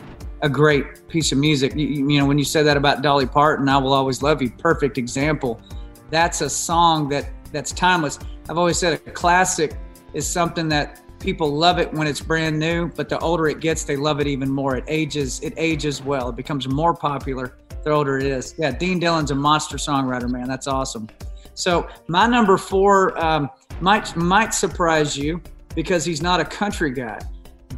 a 0.41 0.49
great 0.49 1.07
piece 1.07 1.31
of 1.31 1.37
music. 1.37 1.75
You, 1.75 1.87
you, 1.87 2.19
know, 2.19 2.25
when 2.25 2.37
you 2.37 2.43
said 2.43 2.65
that 2.65 2.77
about 2.77 3.01
Dolly 3.01 3.25
Parton, 3.25 3.69
I 3.69 3.77
will 3.77 3.93
always 3.93 4.21
love 4.21 4.41
you. 4.41 4.49
Perfect 4.49 4.97
example. 4.97 5.61
That's 6.09 6.41
a 6.41 6.49
song 6.49 7.09
that 7.09 7.29
that's 7.51 7.71
timeless. 7.71 8.19
I've 8.49 8.57
always 8.57 8.77
said 8.77 8.93
a 8.93 9.11
classic 9.11 9.77
is 10.13 10.27
something 10.27 10.67
that 10.69 11.01
people 11.19 11.53
love 11.53 11.79
it 11.79 11.93
when 11.93 12.07
it's 12.07 12.21
brand 12.21 12.57
new, 12.57 12.89
but 12.89 13.07
the 13.07 13.19
older 13.19 13.47
it 13.47 13.59
gets, 13.59 13.83
they 13.83 13.95
love 13.95 14.19
it 14.19 14.27
even 14.27 14.49
more. 14.49 14.75
It 14.75 14.85
ages, 14.87 15.39
it 15.41 15.53
ages 15.57 16.01
well. 16.01 16.29
It 16.29 16.35
becomes 16.35 16.67
more 16.67 16.93
popular 16.93 17.57
the 17.83 17.91
older 17.91 18.17
it 18.17 18.25
is. 18.25 18.53
Yeah, 18.57 18.71
Dean 18.71 18.99
Dillon's 18.99 19.31
a 19.31 19.35
monster 19.35 19.77
songwriter, 19.77 20.29
man. 20.29 20.47
That's 20.47 20.67
awesome. 20.67 21.07
So 21.53 21.87
my 22.07 22.27
number 22.27 22.57
four 22.57 23.17
um, 23.23 23.49
might 23.79 24.15
might 24.15 24.53
surprise 24.53 25.17
you 25.17 25.41
because 25.75 26.05
he's 26.05 26.21
not 26.21 26.39
a 26.39 26.45
country 26.45 26.91
guy, 26.91 27.19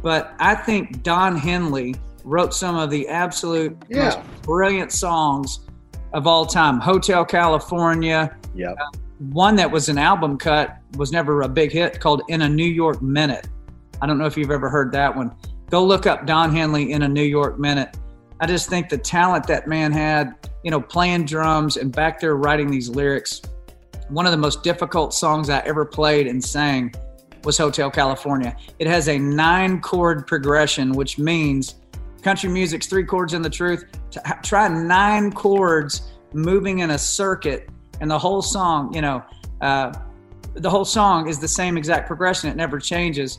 but 0.02 0.34
I 0.38 0.54
think 0.54 1.02
Don 1.02 1.36
Henley 1.36 1.94
wrote 2.24 2.54
some 2.54 2.76
of 2.76 2.90
the 2.90 3.08
absolute 3.08 3.76
yeah. 3.88 4.04
most 4.04 4.42
brilliant 4.42 4.92
songs 4.92 5.60
of 6.12 6.26
all 6.26 6.46
time. 6.46 6.80
Hotel 6.80 7.24
California. 7.24 8.36
Yeah. 8.54 8.72
Uh, 8.72 8.98
one 9.18 9.56
that 9.56 9.70
was 9.70 9.88
an 9.88 9.98
album 9.98 10.36
cut 10.36 10.76
was 10.96 11.12
never 11.12 11.42
a 11.42 11.48
big 11.48 11.70
hit 11.70 12.00
called 12.00 12.22
In 12.28 12.42
a 12.42 12.48
New 12.48 12.64
York 12.64 13.00
Minute. 13.02 13.48
I 14.02 14.06
don't 14.06 14.18
know 14.18 14.26
if 14.26 14.36
you've 14.36 14.50
ever 14.50 14.68
heard 14.68 14.92
that 14.92 15.14
one. 15.14 15.34
Go 15.70 15.84
look 15.84 16.06
up 16.06 16.26
Don 16.26 16.54
Henley 16.54 16.92
in 16.92 17.02
a 17.02 17.08
New 17.08 17.22
York 17.22 17.58
Minute. 17.58 17.96
I 18.40 18.46
just 18.46 18.68
think 18.68 18.88
the 18.88 18.98
talent 18.98 19.46
that 19.46 19.68
man 19.68 19.92
had, 19.92 20.34
you 20.62 20.70
know, 20.70 20.80
playing 20.80 21.24
drums 21.24 21.76
and 21.76 21.92
back 21.92 22.20
there 22.20 22.36
writing 22.36 22.70
these 22.70 22.88
lyrics 22.88 23.40
one 24.08 24.26
of 24.26 24.32
the 24.32 24.38
most 24.38 24.62
difficult 24.62 25.14
songs 25.14 25.48
I 25.48 25.60
ever 25.60 25.84
played 25.84 26.26
and 26.26 26.42
sang 26.42 26.92
was 27.42 27.58
Hotel 27.58 27.90
California. 27.90 28.56
It 28.78 28.86
has 28.86 29.08
a 29.08 29.18
nine 29.18 29.80
chord 29.80 30.26
progression, 30.26 30.92
which 30.92 31.18
means 31.18 31.76
country 32.24 32.48
music's 32.48 32.86
three 32.86 33.04
chords 33.04 33.34
in 33.34 33.42
the 33.42 33.50
truth. 33.50 33.84
Try 34.42 34.66
nine 34.68 35.30
chords 35.30 36.10
moving 36.32 36.80
in 36.80 36.90
a 36.90 36.98
circuit, 36.98 37.68
and 38.00 38.10
the 38.10 38.18
whole 38.18 38.42
song, 38.42 38.92
you 38.92 39.02
know, 39.02 39.22
uh, 39.60 39.92
the 40.54 40.70
whole 40.70 40.84
song 40.84 41.28
is 41.28 41.38
the 41.38 41.48
same 41.48 41.76
exact 41.76 42.06
progression. 42.06 42.48
It 42.50 42.56
never 42.56 42.78
changes. 42.78 43.38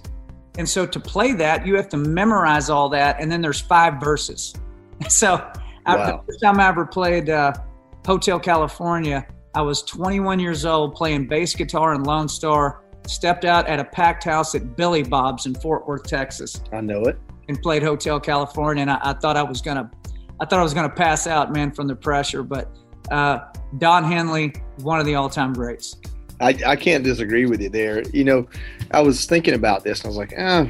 And 0.57 0.67
so 0.67 0.85
to 0.85 0.99
play 0.99 1.33
that, 1.33 1.65
you 1.65 1.75
have 1.75 1.89
to 1.89 1.97
memorize 1.97 2.69
all 2.69 2.87
that, 2.89 3.19
and 3.19 3.29
then 3.31 3.41
there's 3.41 3.59
five 3.59 3.99
verses. 3.99 4.53
So 5.09 5.35
wow. 5.35 5.53
I, 5.85 5.97
the 5.97 6.21
first 6.25 6.41
time 6.41 6.57
I 6.57 6.69
ever 6.69 6.85
played 6.85 7.29
uh, 7.29 7.51
Hotel 8.05 8.39
California, 8.39 9.27
I 9.53 9.61
was 9.61 9.83
21 9.83 10.39
years 10.39 10.65
old 10.65 10.95
playing 10.95 11.27
bass 11.27 11.53
guitar 11.53 11.93
in 11.93 12.03
Lone 12.03 12.29
Star, 12.29 12.81
stepped 13.05 13.43
out 13.43 13.67
at 13.67 13.77
a 13.77 13.83
packed 13.83 14.23
house 14.23 14.55
at 14.55 14.77
Billy 14.77 15.03
Bob's 15.03 15.47
in 15.47 15.53
Fort 15.55 15.85
Worth, 15.85 16.03
Texas. 16.03 16.61
I 16.71 16.79
know 16.79 17.03
it. 17.03 17.19
And 17.47 17.61
played 17.61 17.83
Hotel 17.83 18.19
California. 18.19 18.81
And 18.81 18.91
I, 18.91 18.99
I 19.03 19.13
thought 19.13 19.37
I 19.37 19.43
was 19.43 19.61
to, 19.61 19.89
I 20.39 20.45
thought 20.45 20.59
I 20.59 20.63
was 20.63 20.73
to 20.73 20.89
pass 20.89 21.27
out, 21.27 21.53
man, 21.53 21.71
from 21.71 21.87
the 21.87 21.95
pressure. 21.95 22.41
But 22.41 22.75
uh, 23.11 23.39
Don 23.77 24.03
Henley, 24.03 24.53
one 24.77 24.99
of 24.99 25.05
the 25.05 25.15
all-time 25.15 25.53
greats. 25.53 25.97
I, 26.41 26.57
I 26.65 26.75
can't 26.75 27.03
disagree 27.03 27.45
with 27.45 27.61
you 27.61 27.69
there. 27.69 28.01
You 28.09 28.23
know, 28.23 28.47
I 28.91 29.01
was 29.01 29.25
thinking 29.25 29.53
about 29.53 29.83
this 29.83 29.99
and 29.99 30.05
I 30.05 30.09
was 30.09 30.17
like, 30.17 30.33
ah, 30.37 30.67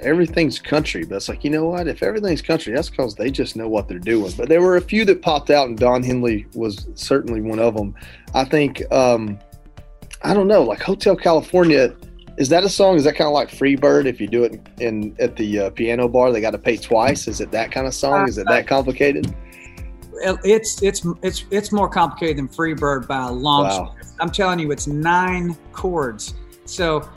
everything's 0.00 0.58
country. 0.58 1.04
But 1.04 1.16
it's 1.16 1.28
like, 1.28 1.44
you 1.44 1.50
know 1.50 1.66
what? 1.66 1.88
If 1.88 2.02
everything's 2.02 2.42
country, 2.42 2.74
that's 2.74 2.90
because 2.90 3.14
they 3.14 3.30
just 3.30 3.56
know 3.56 3.68
what 3.68 3.88
they're 3.88 3.98
doing. 3.98 4.32
But 4.36 4.48
there 4.48 4.60
were 4.60 4.76
a 4.76 4.82
few 4.82 5.04
that 5.06 5.22
popped 5.22 5.50
out, 5.50 5.68
and 5.68 5.78
Don 5.78 6.02
Henley 6.02 6.46
was 6.54 6.88
certainly 6.94 7.40
one 7.40 7.58
of 7.58 7.74
them. 7.74 7.94
I 8.34 8.44
think, 8.44 8.82
um, 8.92 9.38
I 10.22 10.34
don't 10.34 10.48
know, 10.48 10.62
like 10.62 10.82
Hotel 10.82 11.16
California. 11.16 11.94
Is 12.38 12.48
that 12.50 12.62
a 12.62 12.68
song? 12.68 12.94
Is 12.94 13.02
that 13.02 13.16
kind 13.16 13.26
of 13.26 13.34
like 13.34 13.50
Freebird? 13.50 14.06
If 14.06 14.20
you 14.20 14.28
do 14.28 14.44
it 14.44 14.60
in 14.78 15.14
at 15.18 15.34
the 15.34 15.58
uh, 15.58 15.70
piano 15.70 16.08
bar, 16.08 16.30
they 16.30 16.40
got 16.40 16.52
to 16.52 16.58
pay 16.58 16.76
twice. 16.76 17.26
Is 17.26 17.40
it 17.40 17.50
that 17.50 17.72
kind 17.72 17.86
of 17.86 17.94
song? 17.94 18.28
Is 18.28 18.38
it 18.38 18.46
that 18.46 18.68
complicated? 18.68 19.34
It's 20.44 20.80
it's 20.80 21.04
it's 21.22 21.44
it's 21.50 21.72
more 21.72 21.88
complicated 21.88 22.38
than 22.38 22.48
Freebird 22.48 23.08
by 23.08 23.26
a 23.26 23.32
long 23.32 23.64
wow. 23.64 23.94
I'm 24.20 24.30
telling 24.30 24.60
you, 24.60 24.70
it's 24.70 24.86
nine 24.86 25.56
chords. 25.72 26.34
So, 26.64 27.08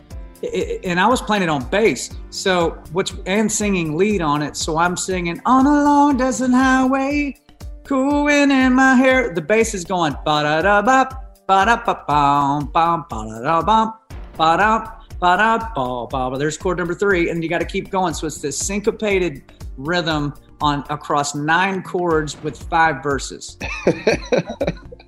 and 0.84 1.00
I 1.00 1.06
was 1.06 1.22
playing 1.22 1.44
it 1.44 1.50
on 1.50 1.66
bass. 1.70 2.10
So, 2.32 2.82
what's 2.92 3.13
and 3.28 3.51
singing 3.51 3.96
lead 3.96 4.22
on 4.22 4.42
it. 4.42 4.58
So 4.58 4.80
I'm 4.80 4.98
singing 4.98 5.40
on 5.46 5.68
a 5.68 5.84
long 5.84 6.18
desert 6.18 6.50
highway, 6.50 7.36
cool 7.84 8.24
wind 8.24 8.51
in 8.51 8.74
my 8.74 8.96
hair. 8.96 9.32
The 9.36 9.42
bass 9.42 9.75
is 9.75 9.84
going 9.84 10.13
ba 10.25 10.42
da 10.44 10.62
da 10.63 10.82
ba 10.82 11.10
ba 11.46 11.66
da 11.66 11.84
ba 11.84 12.04
bum 12.08 12.72
bum 12.72 13.06
ba 13.08 13.25
da 13.30 13.42
da 13.42 13.62
bum 13.62 13.94
ba 14.36 14.58
da 14.58 15.00
ba 15.22 15.38
da 15.38 15.72
ba 15.74 16.08
ba. 16.08 16.38
There's 16.38 16.58
chord 16.58 16.80
number 16.80 16.96
three, 16.96 17.30
and 17.30 17.42
you 17.42 17.50
got 17.50 17.60
to 17.60 17.66
keep 17.66 17.90
going. 17.90 18.13
So 18.13 18.28
it's 18.28 18.40
this 18.40 18.58
syncopated 18.58 19.44
rhythm 19.78 20.34
on 20.60 20.84
across 20.90 21.34
nine 21.34 21.84
chords 21.84 22.42
with 22.44 22.62
five 22.63 23.01
verses. 23.01 23.58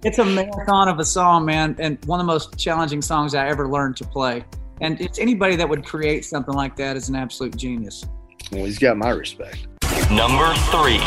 it's 0.03 0.19
a 0.19 0.25
marathon 0.25 0.87
of 0.87 0.99
a 0.99 1.05
song, 1.05 1.45
man, 1.45 1.75
and 1.79 1.97
one 2.05 2.19
of 2.19 2.25
the 2.25 2.31
most 2.31 2.57
challenging 2.57 3.01
songs 3.01 3.35
I 3.35 3.47
ever 3.49 3.67
learned 3.67 3.97
to 3.97 4.05
play. 4.05 4.45
And 4.81 5.01
it's 5.01 5.19
anybody 5.19 5.55
that 5.55 5.67
would 5.67 5.83
create 5.83 6.25
something 6.25 6.53
like 6.53 6.75
that 6.77 6.95
is 6.95 7.09
an 7.09 7.15
absolute 7.15 7.55
genius. 7.57 8.05
Well, 8.51 8.65
he's 8.65 8.79
got 8.79 8.97
my 8.97 9.09
respect. 9.09 9.67
Number 10.11 10.53
three. 10.71 10.99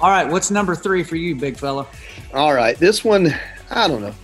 All 0.00 0.10
right, 0.10 0.28
what's 0.28 0.50
number 0.50 0.74
three 0.74 1.02
for 1.02 1.16
you, 1.16 1.34
big 1.34 1.56
fella? 1.56 1.86
All 2.34 2.52
right, 2.52 2.76
this 2.76 3.02
one, 3.02 3.34
I 3.70 3.88
don't 3.88 4.02
know. 4.02 4.14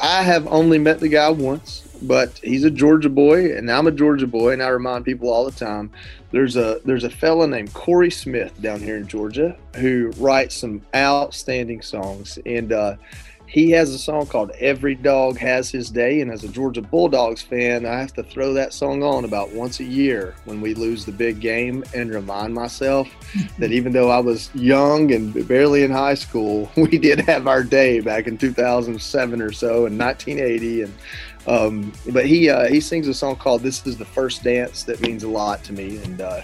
I 0.00 0.22
have 0.22 0.46
only 0.48 0.78
met 0.78 0.98
the 0.98 1.08
guy 1.08 1.30
once 1.30 1.85
but 2.02 2.38
he's 2.38 2.64
a 2.64 2.70
Georgia 2.70 3.08
boy, 3.08 3.56
and 3.56 3.70
I'm 3.70 3.86
a 3.86 3.92
Georgia 3.92 4.26
boy, 4.26 4.52
and 4.52 4.62
I 4.62 4.68
remind 4.68 5.04
people 5.04 5.28
all 5.28 5.44
the 5.44 5.50
time. 5.50 5.90
There's 6.30 6.56
a 6.56 6.80
there's 6.84 7.04
a 7.04 7.10
fella 7.10 7.46
named 7.46 7.72
Corey 7.72 8.10
Smith 8.10 8.60
down 8.60 8.80
here 8.80 8.96
in 8.96 9.06
Georgia 9.06 9.56
who 9.76 10.12
writes 10.18 10.56
some 10.56 10.82
outstanding 10.94 11.82
songs, 11.82 12.38
and 12.44 12.72
uh, 12.72 12.96
he 13.46 13.70
has 13.70 13.90
a 13.90 13.98
song 13.98 14.26
called 14.26 14.50
"Every 14.58 14.94
Dog 14.94 15.38
Has 15.38 15.70
His 15.70 15.88
Day." 15.88 16.20
And 16.20 16.30
as 16.30 16.44
a 16.44 16.48
Georgia 16.48 16.82
Bulldogs 16.82 17.42
fan, 17.42 17.86
I 17.86 17.98
have 18.00 18.12
to 18.14 18.22
throw 18.22 18.52
that 18.54 18.72
song 18.72 19.02
on 19.02 19.24
about 19.24 19.52
once 19.52 19.80
a 19.80 19.84
year 19.84 20.34
when 20.44 20.60
we 20.60 20.74
lose 20.74 21.04
the 21.04 21.12
big 21.12 21.40
game, 21.40 21.84
and 21.94 22.10
remind 22.10 22.54
myself 22.54 23.08
that 23.58 23.72
even 23.72 23.92
though 23.92 24.10
I 24.10 24.18
was 24.18 24.50
young 24.54 25.12
and 25.12 25.46
barely 25.46 25.84
in 25.84 25.90
high 25.90 26.14
school, 26.14 26.70
we 26.76 26.98
did 26.98 27.20
have 27.20 27.46
our 27.46 27.62
day 27.62 28.00
back 28.00 28.26
in 28.26 28.36
2007 28.36 29.40
or 29.40 29.52
so, 29.52 29.86
in 29.86 29.96
1980, 29.96 30.82
and 30.82 30.94
um, 31.46 31.92
but 32.12 32.26
he 32.26 32.50
uh, 32.50 32.68
he 32.68 32.80
sings 32.80 33.08
a 33.08 33.14
song 33.14 33.36
called 33.36 33.62
"This 33.62 33.86
Is 33.86 33.96
the 33.96 34.04
First 34.04 34.42
Dance" 34.42 34.82
that 34.84 35.00
means 35.00 35.22
a 35.22 35.28
lot 35.28 35.62
to 35.64 35.72
me, 35.72 35.98
and 35.98 36.20
uh, 36.20 36.40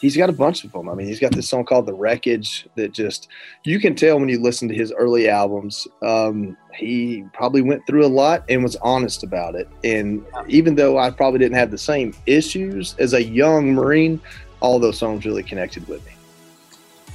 he's 0.00 0.16
got 0.16 0.28
a 0.28 0.32
bunch 0.32 0.64
of 0.64 0.72
them. 0.72 0.88
I 0.88 0.94
mean, 0.94 1.06
he's 1.06 1.20
got 1.20 1.32
this 1.32 1.48
song 1.48 1.64
called 1.64 1.86
"The 1.86 1.94
Wreckage" 1.94 2.66
that 2.74 2.92
just 2.92 3.28
you 3.64 3.78
can 3.78 3.94
tell 3.94 4.18
when 4.18 4.28
you 4.28 4.40
listen 4.40 4.68
to 4.68 4.74
his 4.74 4.92
early 4.92 5.28
albums. 5.28 5.86
Um, 6.02 6.56
he 6.74 7.24
probably 7.32 7.62
went 7.62 7.86
through 7.86 8.04
a 8.04 8.08
lot 8.08 8.44
and 8.48 8.62
was 8.62 8.76
honest 8.76 9.22
about 9.22 9.54
it. 9.54 9.68
And 9.84 10.24
even 10.48 10.74
though 10.74 10.98
I 10.98 11.10
probably 11.10 11.38
didn't 11.38 11.56
have 11.56 11.70
the 11.70 11.78
same 11.78 12.14
issues 12.26 12.94
as 12.98 13.12
a 13.12 13.22
young 13.22 13.74
Marine, 13.74 14.20
all 14.60 14.78
those 14.78 14.98
songs 14.98 15.24
really 15.24 15.42
connected 15.42 15.86
with 15.88 16.04
me. 16.06 16.12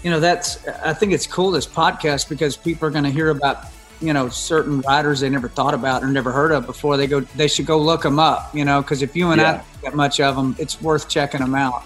You 0.04 0.12
know, 0.12 0.20
that's 0.20 0.65
I 0.68 0.94
think 0.94 1.13
it's 1.13 1.27
cool 1.27 1.51
this 1.51 1.68
podcast 1.68 2.30
because 2.30 2.56
people 2.56 2.88
are 2.88 2.92
going 2.92 3.06
to 3.06 3.10
hear 3.10 3.32
about 3.32 3.65
you 4.06 4.14
know 4.14 4.30
certain 4.30 4.82
writers 4.82 5.20
they 5.20 5.30
never 5.30 5.50
thought 5.50 5.74
about 5.74 6.04
or 6.04 6.08
never 6.08 6.32
heard 6.32 6.52
of 6.52 6.66
before 6.66 6.98
they 6.98 7.08
go 7.08 7.22
they 7.22 7.48
should 7.48 7.66
go 7.66 7.78
look 7.78 8.02
them 8.04 8.20
up 8.20 8.54
you 8.54 8.64
know 8.64 8.82
because 8.82 9.02
if 9.02 9.16
you 9.16 9.32
and 9.32 9.42
yeah. 9.42 9.64
i 9.78 9.82
get 9.82 9.96
much 9.96 10.20
of 10.20 10.36
them 10.36 10.56
it's 10.60 10.82
worth 10.82 11.08
checking 11.10 11.42
them 11.42 11.56
out. 11.56 11.84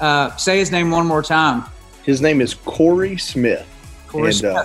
Uh, 0.00 0.34
say 0.36 0.58
his 0.58 0.72
name 0.72 0.90
one 0.90 1.06
more 1.06 1.22
time. 1.22 1.64
His 2.04 2.22
name 2.22 2.40
is 2.40 2.54
corey 2.54 3.18
smith. 3.18 3.66
Corey 4.08 4.28
and, 4.28 4.34
smith. 4.34 4.56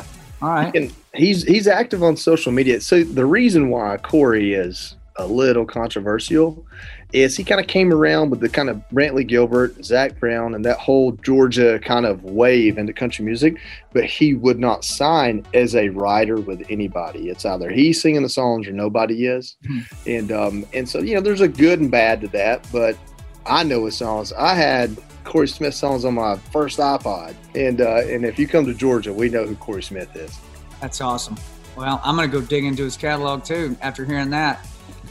Uh, 0.42 0.46
all 0.46 0.50
right. 0.50 0.75
and 0.75 0.94
he's 1.14 1.44
he's 1.44 1.68
active 1.68 2.04
on 2.04 2.16
social 2.16 2.52
media. 2.52 2.80
So 2.82 3.04
the 3.04 3.25
reason 3.25 3.70
why 3.70 3.98
corey 3.98 4.54
is 4.54 4.96
a 5.18 5.25
little 5.25 5.66
controversial 5.66 6.66
is 7.13 7.38
he 7.38 7.43
kind 7.43 7.62
of 7.62 7.67
came 7.67 7.93
around 7.93 8.29
with 8.29 8.39
the 8.39 8.50
kind 8.50 8.69
of 8.69 8.77
Brantley 8.91 9.25
Gilbert, 9.25 9.83
Zac 9.83 10.19
Brown, 10.19 10.53
and 10.55 10.65
that 10.65 10.77
whole 10.77 11.13
Georgia 11.13 11.79
kind 11.79 12.05
of 12.05 12.24
wave 12.24 12.77
into 12.77 12.93
country 12.93 13.24
music, 13.24 13.59
but 13.93 14.05
he 14.05 14.33
would 14.33 14.59
not 14.59 14.83
sign 14.83 15.45
as 15.53 15.75
a 15.75 15.89
writer 15.89 16.38
with 16.38 16.65
anybody. 16.69 17.29
It's 17.29 17.45
either 17.45 17.69
he's 17.69 18.01
singing 18.01 18.24
the 18.24 18.29
songs 18.29 18.67
or 18.67 18.71
nobody 18.71 19.27
is, 19.27 19.55
hmm. 19.65 19.79
and 20.05 20.31
um, 20.31 20.65
and 20.74 20.88
so 20.88 21.00
you 21.00 21.15
know 21.15 21.21
there's 21.21 21.41
a 21.41 21.47
good 21.47 21.79
and 21.79 21.91
bad 21.91 22.21
to 22.21 22.27
that, 22.29 22.67
but 22.71 22.97
I 23.45 23.63
know 23.63 23.85
his 23.85 23.97
songs. 23.97 24.33
I 24.33 24.55
had 24.55 24.95
Corey 25.24 25.47
Smith 25.47 25.74
songs 25.74 26.05
on 26.05 26.15
my 26.15 26.38
first 26.51 26.79
iPod, 26.79 27.35
and 27.53 27.81
uh, 27.81 28.01
and 28.07 28.25
if 28.25 28.39
you 28.39 28.47
come 28.47 28.65
to 28.65 28.74
Georgia, 28.74 29.13
we 29.13 29.29
know 29.29 29.45
who 29.45 29.55
Corey 29.55 29.83
Smith 29.83 30.15
is. 30.15 30.38
That's 30.81 31.01
awesome. 31.01 31.38
Well, 31.75 32.00
I'm 32.03 32.15
gonna 32.15 32.27
go 32.27 32.41
dig 32.41 32.63
into 32.63 32.83
his 32.83 32.97
catalog 32.97 33.43
too 33.43 33.75
after 33.81 34.05
hearing 34.05 34.29
that. 34.31 34.65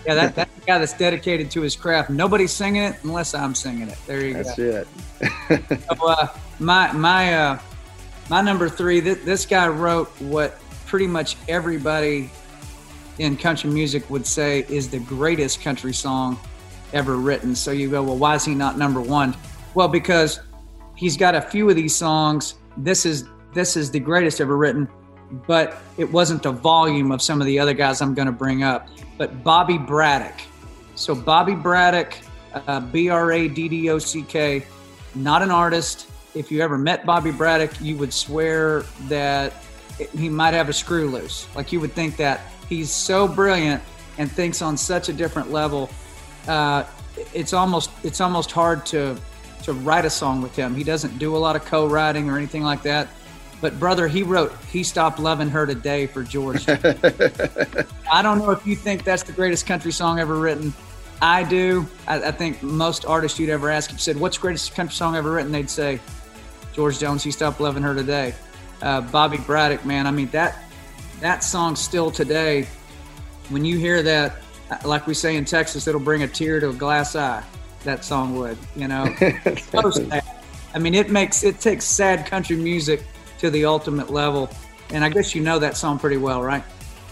Yeah, 0.06 0.14
that, 0.14 0.34
that's 0.36 0.54
the 0.54 0.66
guy 0.66 0.78
that's 0.78 0.92
dedicated 0.92 1.50
to 1.52 1.62
his 1.62 1.76
craft. 1.76 2.10
Nobody's 2.10 2.52
singing 2.52 2.82
it 2.82 2.96
unless 3.02 3.34
I'm 3.34 3.54
singing 3.54 3.88
it. 3.88 3.98
There 4.06 4.24
you 4.24 4.34
that's 4.34 4.56
go. 4.56 4.84
That's 5.18 5.70
it. 5.70 5.86
so, 5.98 6.08
uh, 6.08 6.28
my 6.58 6.92
my 6.92 7.34
uh, 7.34 7.58
my 8.28 8.40
number 8.40 8.68
three. 8.68 9.00
Th- 9.00 9.18
this 9.18 9.46
guy 9.46 9.68
wrote 9.68 10.08
what 10.20 10.58
pretty 10.86 11.06
much 11.06 11.36
everybody 11.48 12.30
in 13.18 13.36
country 13.36 13.70
music 13.70 14.08
would 14.10 14.26
say 14.26 14.64
is 14.68 14.88
the 14.88 14.98
greatest 15.00 15.60
country 15.62 15.92
song 15.92 16.38
ever 16.92 17.16
written. 17.16 17.54
So 17.54 17.70
you 17.70 17.90
go, 17.90 18.02
well, 18.02 18.16
why 18.16 18.34
is 18.34 18.44
he 18.44 18.54
not 18.54 18.78
number 18.78 19.00
one? 19.00 19.36
Well, 19.74 19.88
because 19.88 20.40
he's 20.96 21.16
got 21.16 21.34
a 21.34 21.40
few 21.40 21.68
of 21.68 21.76
these 21.76 21.94
songs. 21.94 22.54
This 22.76 23.06
is 23.06 23.24
this 23.52 23.76
is 23.76 23.90
the 23.90 24.00
greatest 24.00 24.40
ever 24.40 24.56
written, 24.56 24.88
but 25.46 25.78
it 25.96 26.10
wasn't 26.10 26.42
the 26.42 26.52
volume 26.52 27.12
of 27.12 27.22
some 27.22 27.40
of 27.40 27.46
the 27.46 27.58
other 27.58 27.74
guys 27.74 28.00
I'm 28.00 28.14
going 28.14 28.26
to 28.26 28.32
bring 28.32 28.62
up 28.62 28.88
but 29.18 29.44
Bobby 29.44 29.78
Braddock. 29.78 30.40
So 30.94 31.14
Bobby 31.14 31.54
Braddock, 31.54 32.16
uh, 32.52 32.80
B 32.80 33.08
R 33.08 33.32
A 33.32 33.48
D 33.48 33.68
D 33.68 33.90
O 33.90 33.98
C 33.98 34.22
K, 34.22 34.64
not 35.14 35.42
an 35.42 35.50
artist. 35.50 36.08
If 36.34 36.50
you 36.50 36.60
ever 36.60 36.76
met 36.76 37.06
Bobby 37.06 37.30
Braddock, 37.30 37.80
you 37.80 37.96
would 37.96 38.12
swear 38.12 38.82
that 39.02 39.52
he 40.16 40.28
might 40.28 40.54
have 40.54 40.68
a 40.68 40.72
screw 40.72 41.08
loose. 41.08 41.46
Like 41.54 41.72
you 41.72 41.80
would 41.80 41.92
think 41.92 42.16
that 42.16 42.40
he's 42.68 42.90
so 42.90 43.28
brilliant 43.28 43.82
and 44.18 44.30
thinks 44.30 44.62
on 44.62 44.76
such 44.76 45.08
a 45.08 45.12
different 45.12 45.52
level. 45.52 45.90
Uh, 46.48 46.84
it's 47.32 47.52
almost 47.52 47.90
it's 48.02 48.20
almost 48.20 48.50
hard 48.50 48.84
to 48.86 49.16
to 49.62 49.72
write 49.72 50.04
a 50.04 50.10
song 50.10 50.42
with 50.42 50.54
him. 50.54 50.74
He 50.74 50.84
doesn't 50.84 51.18
do 51.18 51.36
a 51.36 51.38
lot 51.38 51.56
of 51.56 51.64
co-writing 51.64 52.28
or 52.28 52.36
anything 52.36 52.62
like 52.62 52.82
that. 52.82 53.08
But 53.60 53.78
brother, 53.78 54.08
he 54.08 54.22
wrote 54.22 54.52
"He 54.70 54.82
Stopped 54.82 55.18
Loving 55.18 55.48
Her 55.48 55.66
Today" 55.66 56.06
for 56.06 56.22
George. 56.22 56.68
I 56.68 58.22
don't 58.22 58.38
know 58.38 58.50
if 58.50 58.66
you 58.66 58.76
think 58.76 59.04
that's 59.04 59.22
the 59.22 59.32
greatest 59.32 59.66
country 59.66 59.92
song 59.92 60.18
ever 60.18 60.36
written. 60.36 60.72
I 61.22 61.44
do. 61.44 61.86
I, 62.06 62.28
I, 62.28 62.30
think 62.32 62.62
most 62.62 63.06
artists 63.06 63.38
you'd 63.38 63.50
ever 63.50 63.70
ask, 63.70 63.90
if 63.90 63.96
you 63.96 64.00
said, 64.00 64.18
"What's 64.18 64.36
the 64.36 64.42
greatest 64.42 64.74
country 64.74 64.94
song 64.94 65.16
ever 65.16 65.30
written?" 65.30 65.52
They'd 65.52 65.70
say, 65.70 66.00
"George 66.74 66.98
Jones, 66.98 67.22
He 67.22 67.30
Stopped 67.30 67.60
Loving 67.60 67.82
Her 67.82 67.94
Today." 67.94 68.34
Uh, 68.82 69.00
Bobby 69.00 69.38
Braddock, 69.38 69.86
man. 69.86 70.06
I 70.06 70.10
mean 70.10 70.28
that 70.30 70.64
that 71.20 71.42
song 71.42 71.76
still 71.76 72.10
today. 72.10 72.66
When 73.48 73.64
you 73.64 73.78
hear 73.78 74.02
that, 74.02 74.36
uh, 74.70 74.76
like 74.84 75.06
we 75.06 75.14
say 75.14 75.36
in 75.36 75.44
Texas, 75.44 75.86
it'll 75.86 76.00
bring 76.00 76.22
a 76.22 76.28
tear 76.28 76.60
to 76.60 76.70
a 76.70 76.72
glass 76.74 77.16
eye. 77.16 77.42
That 77.84 78.04
song 78.04 78.36
would, 78.36 78.58
you 78.76 78.88
know. 78.88 79.14
so 79.72 79.90
sad. 79.90 80.22
I 80.74 80.78
mean, 80.78 80.94
it 80.94 81.10
makes 81.10 81.44
it 81.44 81.60
takes 81.60 81.84
sad 81.84 82.26
country 82.26 82.56
music 82.56 83.04
to 83.44 83.50
the 83.50 83.66
ultimate 83.66 84.10
level. 84.10 84.50
And 84.90 85.04
I 85.04 85.08
guess 85.10 85.34
you 85.34 85.42
know 85.42 85.58
that 85.58 85.76
song 85.76 85.98
pretty 85.98 86.16
well, 86.16 86.42
right? 86.42 86.64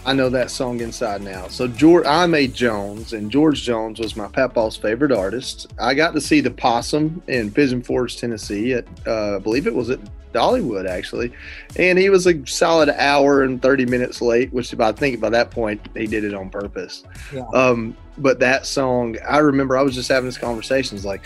I 0.05 0.13
know 0.13 0.29
that 0.29 0.51
song 0.51 0.81
inside 0.81 1.21
now. 1.21 1.47
So 1.47 1.67
George, 1.67 2.05
I'm 2.05 2.33
a 2.33 2.47
Jones, 2.47 3.13
and 3.13 3.31
George 3.31 3.61
Jones 3.61 3.99
was 3.99 4.17
my 4.17 4.27
papaw's 4.27 4.75
favorite 4.75 5.11
artist. 5.11 5.71
I 5.79 5.93
got 5.93 6.13
to 6.13 6.21
see 6.21 6.41
the 6.41 6.51
Possum 6.51 7.21
in 7.27 7.51
Pigeon 7.51 7.81
Forge, 7.81 8.17
Tennessee. 8.17 8.73
At 8.73 8.85
uh, 9.07 9.37
I 9.37 9.39
believe 9.39 9.65
it 9.65 9.73
was 9.73 9.89
at 9.89 9.99
Dollywood 10.33 10.89
actually, 10.89 11.31
and 11.77 11.97
he 11.97 12.09
was 12.09 12.27
a 12.27 12.45
solid 12.45 12.89
hour 12.89 13.43
and 13.43 13.61
30 13.61 13.85
minutes 13.85 14.21
late. 14.21 14.51
Which, 14.51 14.77
I 14.77 14.91
think 14.91 15.21
by 15.21 15.29
that 15.29 15.51
point, 15.51 15.87
he 15.95 16.07
did 16.07 16.25
it 16.25 16.33
on 16.33 16.49
purpose. 16.49 17.03
Yeah. 17.33 17.45
Um, 17.53 17.95
but 18.17 18.39
that 18.39 18.65
song, 18.65 19.17
I 19.25 19.37
remember 19.37 19.77
I 19.77 19.83
was 19.83 19.95
just 19.95 20.09
having 20.09 20.25
this 20.25 20.37
conversation. 20.37 20.97
It's 20.97 21.05
like 21.05 21.23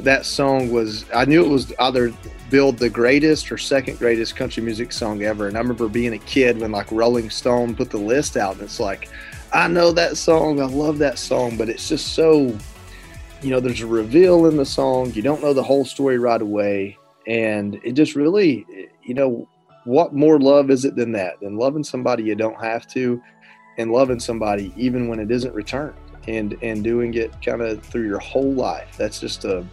that 0.00 0.26
song 0.26 0.70
was 0.70 1.04
I 1.14 1.24
knew 1.24 1.44
it 1.44 1.48
was 1.48 1.72
either 1.78 2.12
billed 2.50 2.78
the 2.78 2.90
greatest 2.90 3.50
or 3.50 3.58
second 3.58 3.98
greatest 3.98 4.36
country 4.36 4.62
music 4.62 4.92
song 4.92 5.22
ever. 5.22 5.48
And 5.48 5.56
I 5.56 5.60
remember 5.60 5.88
being 5.88 6.12
a 6.12 6.18
kid 6.18 6.60
when 6.60 6.72
like 6.72 6.92
Rolling 6.92 7.30
Stone 7.30 7.76
put 7.76 7.90
the 7.90 7.98
list 7.98 8.36
out, 8.36 8.54
and 8.54 8.62
it's 8.62 8.80
like, 8.80 9.08
I 9.52 9.68
know 9.68 9.92
that 9.92 10.16
song, 10.16 10.60
I 10.60 10.66
love 10.66 10.98
that 10.98 11.18
song, 11.18 11.56
but 11.56 11.68
it's 11.68 11.88
just 11.88 12.14
so, 12.14 12.56
you 13.42 13.50
know, 13.50 13.60
there's 13.60 13.80
a 13.80 13.86
reveal 13.86 14.46
in 14.46 14.56
the 14.56 14.66
song. 14.66 15.12
You 15.12 15.22
don't 15.22 15.42
know 15.42 15.52
the 15.52 15.62
whole 15.62 15.84
story 15.84 16.18
right 16.18 16.40
away, 16.40 16.98
and 17.26 17.80
it 17.84 17.92
just 17.92 18.14
really, 18.14 18.66
you 19.02 19.14
know, 19.14 19.48
what 19.84 20.14
more 20.14 20.38
love 20.38 20.70
is 20.70 20.84
it 20.84 20.94
than 20.94 21.12
that? 21.12 21.40
Than 21.40 21.56
loving 21.56 21.84
somebody 21.84 22.22
you 22.22 22.34
don't 22.34 22.62
have 22.62 22.86
to, 22.88 23.22
and 23.78 23.90
loving 23.90 24.20
somebody 24.20 24.72
even 24.76 25.08
when 25.08 25.18
it 25.20 25.30
isn't 25.30 25.54
returned, 25.54 25.96
and 26.28 26.56
and 26.62 26.84
doing 26.84 27.14
it 27.14 27.32
kind 27.42 27.62
of 27.62 27.82
through 27.82 28.06
your 28.06 28.20
whole 28.20 28.52
life. 28.52 28.94
That's 28.96 29.18
just 29.18 29.44
a 29.44 29.64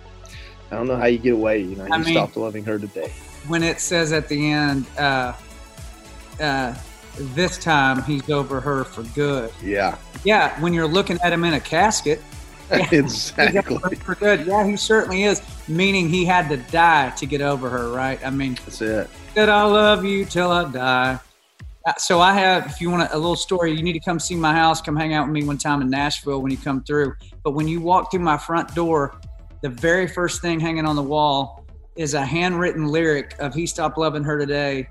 I 0.71 0.75
don't 0.75 0.87
know 0.87 0.97
how 0.97 1.05
you 1.05 1.17
get 1.17 1.33
away. 1.33 1.61
You 1.61 1.75
know, 1.75 1.85
you 1.85 1.93
I 1.93 1.97
mean, 1.97 2.13
stopped 2.13 2.37
loving 2.37 2.63
her 2.65 2.77
today. 2.77 3.11
When 3.47 3.63
it 3.63 3.79
says 3.79 4.11
at 4.11 4.27
the 4.27 4.51
end, 4.51 4.85
uh, 4.97 5.33
uh, 6.39 6.75
this 7.17 7.57
time 7.57 8.03
he's 8.03 8.29
over 8.29 8.59
her 8.59 8.83
for 8.83 9.03
good. 9.15 9.51
Yeah. 9.63 9.97
Yeah. 10.23 10.59
When 10.61 10.73
you're 10.73 10.87
looking 10.87 11.17
at 11.23 11.33
him 11.33 11.43
in 11.43 11.53
a 11.53 11.59
casket. 11.59 12.21
Yeah, 12.71 12.87
exactly. 12.91 13.95
For 13.95 14.13
good. 14.13 14.45
Yeah, 14.45 14.63
he 14.63 14.77
certainly 14.77 15.23
is. 15.23 15.41
Meaning 15.67 16.07
he 16.07 16.23
had 16.23 16.49
to 16.49 16.57
die 16.57 17.09
to 17.17 17.25
get 17.25 17.41
over 17.41 17.67
her, 17.67 17.89
right? 17.89 18.23
I 18.23 18.29
mean, 18.29 18.59
that's 18.63 18.79
it. 18.83 19.09
That 19.33 19.49
I'll 19.49 19.71
love 19.71 20.05
you 20.05 20.23
till 20.23 20.51
I 20.51 20.71
die. 20.71 21.19
Uh, 21.83 21.93
so 21.97 22.19
I 22.19 22.33
have, 22.33 22.67
if 22.67 22.79
you 22.79 22.91
want 22.91 23.09
a, 23.09 23.15
a 23.15 23.17
little 23.17 23.35
story, 23.35 23.75
you 23.75 23.81
need 23.81 23.93
to 23.93 23.99
come 23.99 24.19
see 24.19 24.35
my 24.35 24.53
house. 24.53 24.83
Come 24.83 24.95
hang 24.95 25.15
out 25.15 25.25
with 25.25 25.33
me 25.33 25.43
one 25.43 25.57
time 25.57 25.81
in 25.81 25.89
Nashville 25.89 26.43
when 26.43 26.51
you 26.51 26.57
come 26.57 26.83
through. 26.83 27.15
But 27.43 27.51
when 27.51 27.67
you 27.67 27.81
walk 27.81 28.11
through 28.11 28.19
my 28.19 28.37
front 28.37 28.75
door, 28.75 29.18
the 29.61 29.69
very 29.69 30.07
first 30.07 30.41
thing 30.41 30.59
hanging 30.59 30.85
on 30.85 30.95
the 30.95 31.03
wall 31.03 31.65
is 31.95 32.13
a 32.13 32.23
handwritten 32.23 32.87
lyric 32.87 33.35
of 33.39 33.53
He 33.53 33.65
Stopped 33.65 33.97
Loving 33.97 34.23
Her 34.23 34.39
Today 34.39 34.89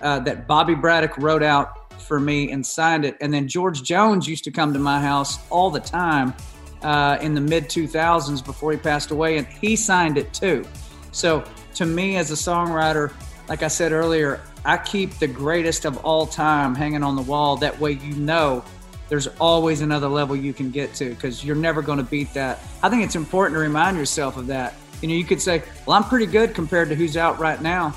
uh, 0.00 0.20
that 0.20 0.46
Bobby 0.46 0.74
Braddock 0.74 1.16
wrote 1.18 1.42
out 1.42 1.92
for 2.02 2.20
me 2.20 2.50
and 2.50 2.64
signed 2.64 3.04
it. 3.04 3.16
And 3.20 3.32
then 3.32 3.48
George 3.48 3.82
Jones 3.82 4.28
used 4.28 4.44
to 4.44 4.50
come 4.50 4.72
to 4.72 4.78
my 4.78 5.00
house 5.00 5.38
all 5.50 5.70
the 5.70 5.80
time 5.80 6.34
uh, 6.82 7.18
in 7.20 7.34
the 7.34 7.40
mid 7.40 7.64
2000s 7.64 8.44
before 8.44 8.72
he 8.72 8.78
passed 8.78 9.10
away, 9.10 9.38
and 9.38 9.46
he 9.46 9.76
signed 9.76 10.18
it 10.18 10.32
too. 10.32 10.64
So 11.12 11.44
to 11.74 11.86
me, 11.86 12.16
as 12.16 12.30
a 12.30 12.34
songwriter, 12.34 13.12
like 13.48 13.62
I 13.62 13.68
said 13.68 13.92
earlier, 13.92 14.40
I 14.64 14.76
keep 14.76 15.18
the 15.18 15.26
greatest 15.26 15.84
of 15.84 15.98
all 16.04 16.26
time 16.26 16.74
hanging 16.74 17.02
on 17.02 17.16
the 17.16 17.22
wall. 17.22 17.56
That 17.56 17.78
way, 17.80 17.92
you 17.92 18.14
know 18.14 18.64
there's 19.10 19.26
always 19.38 19.82
another 19.82 20.08
level 20.08 20.34
you 20.34 20.54
can 20.54 20.70
get 20.70 20.94
to 20.94 21.10
because 21.10 21.44
you're 21.44 21.56
never 21.56 21.82
going 21.82 21.98
to 21.98 22.04
beat 22.04 22.32
that. 22.32 22.60
I 22.82 22.88
think 22.88 23.04
it's 23.04 23.16
important 23.16 23.56
to 23.56 23.60
remind 23.60 23.98
yourself 23.98 24.38
of 24.38 24.46
that. 24.46 24.72
You 25.02 25.08
know, 25.08 25.14
you 25.14 25.24
could 25.24 25.42
say, 25.42 25.62
"Well, 25.84 25.96
I'm 25.96 26.04
pretty 26.04 26.26
good 26.26 26.54
compared 26.54 26.88
to 26.88 26.94
who's 26.94 27.16
out 27.16 27.38
right 27.38 27.60
now." 27.60 27.94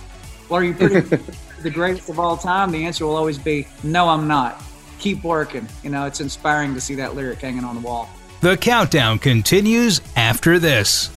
Well, 0.50 0.60
are 0.60 0.64
you 0.64 0.74
pretty 0.74 1.00
the 1.62 1.70
greatest 1.70 2.10
of 2.10 2.20
all 2.20 2.36
time? 2.36 2.72
The 2.72 2.86
answer 2.86 3.06
will 3.06 3.16
always 3.16 3.38
be, 3.38 3.68
"No, 3.84 4.10
I'm 4.10 4.28
not." 4.28 4.62
Keep 5.00 5.24
working. 5.24 5.68
You 5.84 5.92
know, 5.92 6.06
it's 6.06 6.20
inspiring 6.20 6.74
to 6.74 6.82
see 6.82 6.96
that 6.96 7.16
lyric 7.16 7.40
hanging 7.40 7.64
on 7.64 7.76
the 7.76 7.82
wall. 7.82 8.10
The 8.42 8.58
countdown 8.58 9.20
continues 9.20 10.02
after 10.16 10.60
this. 10.60 11.12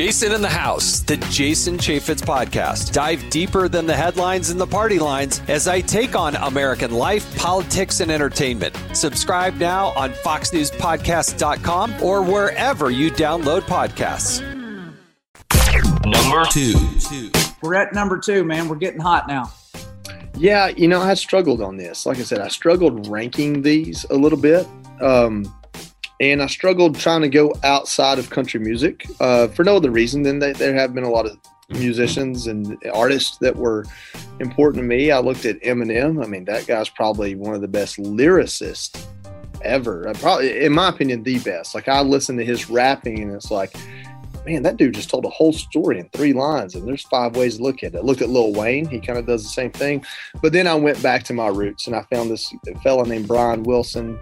Jason 0.00 0.32
in 0.32 0.40
the 0.40 0.48
House, 0.48 1.00
the 1.00 1.18
Jason 1.28 1.76
Chaffetz 1.76 2.22
podcast. 2.22 2.94
Dive 2.94 3.22
deeper 3.28 3.68
than 3.68 3.86
the 3.86 3.94
headlines 3.94 4.48
and 4.48 4.58
the 4.58 4.66
party 4.66 4.98
lines 4.98 5.42
as 5.46 5.68
I 5.68 5.82
take 5.82 6.16
on 6.16 6.36
American 6.36 6.90
life, 6.90 7.36
politics, 7.36 8.00
and 8.00 8.10
entertainment. 8.10 8.74
Subscribe 8.94 9.56
now 9.56 9.88
on 9.88 10.12
FoxNewsPodcast.com 10.12 12.02
or 12.02 12.22
wherever 12.22 12.90
you 12.90 13.10
download 13.10 13.60
podcasts. 13.60 14.40
Number 16.06 16.46
two. 16.50 17.30
We're 17.60 17.74
at 17.74 17.92
number 17.92 18.18
two, 18.18 18.42
man. 18.42 18.70
We're 18.70 18.76
getting 18.76 19.00
hot 19.00 19.28
now. 19.28 19.52
Yeah, 20.34 20.68
you 20.68 20.88
know, 20.88 21.02
I 21.02 21.12
struggled 21.12 21.60
on 21.60 21.76
this. 21.76 22.06
Like 22.06 22.18
I 22.18 22.22
said, 22.22 22.38
I 22.38 22.48
struggled 22.48 23.06
ranking 23.06 23.60
these 23.60 24.06
a 24.08 24.14
little 24.14 24.40
bit. 24.40 24.66
Um, 25.02 25.54
and 26.20 26.42
I 26.42 26.46
struggled 26.46 26.98
trying 26.98 27.22
to 27.22 27.28
go 27.28 27.54
outside 27.64 28.18
of 28.18 28.30
country 28.30 28.60
music 28.60 29.06
uh, 29.20 29.48
for 29.48 29.64
no 29.64 29.76
other 29.76 29.90
reason 29.90 30.22
than 30.22 30.38
that 30.40 30.56
there 30.56 30.74
have 30.74 30.94
been 30.94 31.04
a 31.04 31.10
lot 31.10 31.26
of 31.26 31.38
musicians 31.70 32.46
and 32.46 32.76
artists 32.92 33.38
that 33.38 33.56
were 33.56 33.86
important 34.38 34.82
to 34.82 34.86
me. 34.86 35.10
I 35.10 35.20
looked 35.20 35.44
at 35.46 35.60
Eminem. 35.62 36.22
I 36.22 36.28
mean, 36.28 36.44
that 36.44 36.66
guy's 36.66 36.88
probably 36.88 37.34
one 37.36 37.54
of 37.54 37.60
the 37.60 37.68
best 37.68 37.96
lyricists 37.96 39.06
ever. 39.62 40.08
Uh, 40.08 40.14
probably, 40.14 40.64
in 40.64 40.72
my 40.72 40.88
opinion, 40.88 41.22
the 41.22 41.38
best. 41.38 41.74
Like 41.74 41.88
I 41.88 42.02
listen 42.02 42.36
to 42.36 42.44
his 42.44 42.68
rapping, 42.68 43.20
and 43.20 43.32
it's 43.32 43.50
like, 43.50 43.74
man, 44.44 44.62
that 44.64 44.76
dude 44.76 44.94
just 44.94 45.10
told 45.10 45.24
a 45.24 45.30
whole 45.30 45.52
story 45.52 46.00
in 46.00 46.08
three 46.10 46.32
lines, 46.32 46.74
and 46.74 46.86
there's 46.86 47.02
five 47.04 47.36
ways 47.36 47.56
to 47.56 47.62
look 47.62 47.82
at 47.82 47.94
it. 47.94 47.98
I 47.98 48.00
looked 48.00 48.22
at 48.22 48.30
Lil 48.30 48.52
Wayne; 48.52 48.86
he 48.86 49.00
kind 49.00 49.18
of 49.18 49.26
does 49.26 49.42
the 49.42 49.48
same 49.48 49.70
thing. 49.70 50.04
But 50.42 50.52
then 50.52 50.66
I 50.66 50.74
went 50.74 51.02
back 51.02 51.22
to 51.24 51.34
my 51.34 51.48
roots, 51.48 51.86
and 51.86 51.96
I 51.96 52.02
found 52.12 52.30
this 52.30 52.52
fella 52.82 53.06
named 53.06 53.28
Brian 53.28 53.62
Wilson 53.62 54.18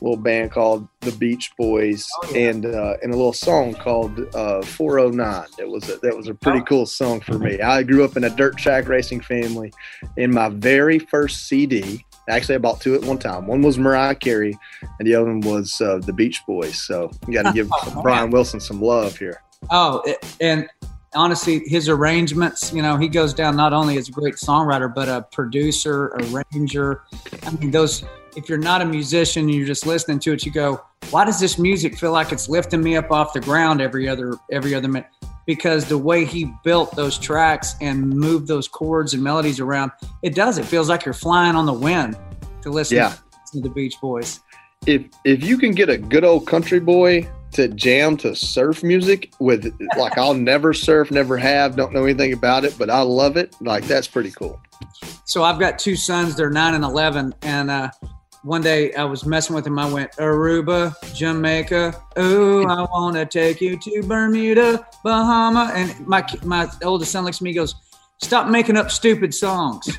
little 0.00 0.16
band 0.16 0.50
called 0.50 0.88
the 1.00 1.12
Beach 1.12 1.50
Boys 1.58 2.06
oh, 2.22 2.30
yeah. 2.32 2.50
and 2.50 2.66
uh, 2.66 2.94
and 3.02 3.12
a 3.12 3.16
little 3.16 3.32
song 3.32 3.74
called 3.74 4.34
uh, 4.34 4.62
409. 4.62 5.46
It 5.58 5.68
was 5.68 5.88
a, 5.88 5.96
that 5.98 6.16
was 6.16 6.28
a 6.28 6.34
pretty 6.34 6.60
oh. 6.60 6.64
cool 6.64 6.86
song 6.86 7.20
for 7.20 7.38
me. 7.38 7.60
I 7.60 7.82
grew 7.82 8.04
up 8.04 8.16
in 8.16 8.24
a 8.24 8.30
dirt 8.30 8.56
track 8.56 8.88
racing 8.88 9.20
family. 9.20 9.72
In 10.16 10.32
my 10.32 10.48
very 10.48 10.98
first 10.98 11.48
CD, 11.48 12.04
actually 12.28 12.56
I 12.56 12.58
bought 12.58 12.80
two 12.80 12.94
at 12.94 13.02
one 13.02 13.18
time. 13.18 13.46
One 13.46 13.62
was 13.62 13.78
Mariah 13.78 14.14
Carey, 14.14 14.56
and 14.98 15.06
the 15.06 15.14
other 15.14 15.26
one 15.26 15.40
was 15.40 15.80
uh, 15.80 15.98
the 15.98 16.12
Beach 16.12 16.42
Boys. 16.46 16.82
So 16.84 17.10
you 17.26 17.34
got 17.34 17.42
to 17.42 17.52
give 17.52 17.68
oh, 17.72 18.02
Brian 18.02 18.30
Wilson 18.30 18.60
some 18.60 18.80
love 18.80 19.16
here. 19.16 19.42
Oh, 19.70 20.02
and 20.40 20.68
honestly, 21.14 21.62
his 21.66 21.88
arrangements, 21.88 22.72
you 22.72 22.82
know, 22.82 22.96
he 22.96 23.08
goes 23.08 23.34
down 23.34 23.56
not 23.56 23.72
only 23.72 23.96
as 23.98 24.08
a 24.08 24.12
great 24.12 24.34
songwriter, 24.34 24.92
but 24.92 25.08
a 25.08 25.22
producer, 25.32 26.16
arranger. 26.18 27.02
I 27.44 27.50
mean, 27.52 27.70
those 27.70 28.04
if 28.38 28.48
you're 28.48 28.56
not 28.56 28.80
a 28.80 28.84
musician 28.84 29.46
and 29.46 29.54
you're 29.54 29.66
just 29.66 29.84
listening 29.84 30.20
to 30.20 30.32
it, 30.32 30.46
you 30.46 30.52
go, 30.52 30.80
why 31.10 31.24
does 31.24 31.40
this 31.40 31.58
music 31.58 31.98
feel 31.98 32.12
like 32.12 32.30
it's 32.30 32.48
lifting 32.48 32.80
me 32.80 32.96
up 32.96 33.10
off 33.10 33.32
the 33.32 33.40
ground 33.40 33.80
every 33.80 34.08
other 34.08 34.34
every 34.52 34.76
other 34.76 34.86
minute? 34.86 35.10
Because 35.44 35.86
the 35.86 35.98
way 35.98 36.24
he 36.24 36.52
built 36.62 36.94
those 36.94 37.18
tracks 37.18 37.74
and 37.80 38.08
moved 38.08 38.46
those 38.46 38.68
chords 38.68 39.14
and 39.14 39.24
melodies 39.24 39.58
around, 39.58 39.90
it 40.22 40.36
does. 40.36 40.56
It 40.56 40.66
feels 40.66 40.88
like 40.88 41.04
you're 41.04 41.14
flying 41.14 41.56
on 41.56 41.66
the 41.66 41.72
wind 41.72 42.16
to 42.62 42.70
listen 42.70 42.98
yeah. 42.98 43.16
to 43.52 43.60
the 43.60 43.70
Beach 43.70 43.94
Boys. 44.00 44.40
If 44.86 45.06
if 45.24 45.42
you 45.42 45.58
can 45.58 45.72
get 45.72 45.88
a 45.88 45.98
good 45.98 46.22
old 46.22 46.46
country 46.46 46.78
boy 46.78 47.28
to 47.54 47.66
jam 47.68 48.16
to 48.18 48.36
surf 48.36 48.84
music 48.84 49.32
with 49.40 49.74
like 49.96 50.16
I'll 50.16 50.34
never 50.52 50.72
surf, 50.72 51.10
never 51.10 51.36
have, 51.36 51.74
don't 51.74 51.92
know 51.92 52.04
anything 52.04 52.34
about 52.34 52.64
it, 52.64 52.76
but 52.78 52.88
I 52.88 53.00
love 53.00 53.36
it. 53.36 53.56
Like 53.60 53.84
that's 53.84 54.06
pretty 54.06 54.30
cool. 54.30 54.60
So 55.24 55.42
I've 55.42 55.58
got 55.58 55.80
two 55.80 55.96
sons, 55.96 56.36
they're 56.36 56.50
nine 56.50 56.74
and 56.74 56.84
eleven, 56.84 57.34
and 57.42 57.70
uh, 57.70 57.90
one 58.48 58.62
day 58.62 58.94
I 58.94 59.04
was 59.04 59.26
messing 59.26 59.54
with 59.54 59.66
him. 59.66 59.78
I 59.78 59.92
went 59.92 60.12
Aruba, 60.12 60.94
Jamaica. 61.14 61.94
Ooh, 62.18 62.66
I 62.66 62.80
want 62.80 63.16
to 63.16 63.26
take 63.26 63.60
you 63.60 63.78
to 63.78 64.02
Bermuda, 64.02 64.86
Bahama. 65.04 65.70
And 65.74 66.06
my 66.06 66.24
my 66.44 66.66
oldest 66.82 67.12
son 67.12 67.26
looks 67.26 67.36
at 67.36 67.42
me, 67.42 67.52
goes, 67.52 67.74
"Stop 68.22 68.48
making 68.48 68.78
up 68.78 68.90
stupid 68.90 69.34
songs." 69.34 69.86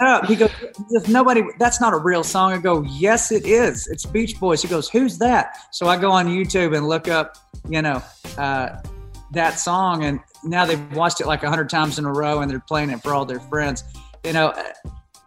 up. 0.00 0.26
He 0.26 0.34
goes, 0.34 0.50
"If 0.90 1.08
nobody, 1.08 1.44
that's 1.60 1.80
not 1.80 1.94
a 1.94 1.98
real 1.98 2.24
song." 2.24 2.52
I 2.52 2.58
go, 2.58 2.82
"Yes, 2.82 3.30
it 3.30 3.46
is. 3.46 3.86
It's 3.86 4.04
Beach 4.04 4.38
Boys." 4.40 4.60
He 4.60 4.66
goes, 4.66 4.88
"Who's 4.88 5.18
that?" 5.18 5.56
So 5.70 5.86
I 5.86 5.96
go 5.96 6.10
on 6.10 6.26
YouTube 6.26 6.76
and 6.76 6.88
look 6.88 7.06
up, 7.06 7.36
you 7.68 7.80
know, 7.80 8.02
uh, 8.36 8.82
that 9.30 9.60
song, 9.60 10.02
and 10.02 10.18
now 10.42 10.66
they've 10.66 10.92
watched 10.96 11.20
it 11.20 11.28
like 11.28 11.44
a 11.44 11.48
hundred 11.48 11.70
times 11.70 12.00
in 12.00 12.06
a 12.06 12.12
row, 12.12 12.40
and 12.40 12.50
they're 12.50 12.58
playing 12.58 12.90
it 12.90 13.00
for 13.04 13.14
all 13.14 13.24
their 13.24 13.38
friends. 13.38 13.84
You 14.24 14.32
know 14.32 14.52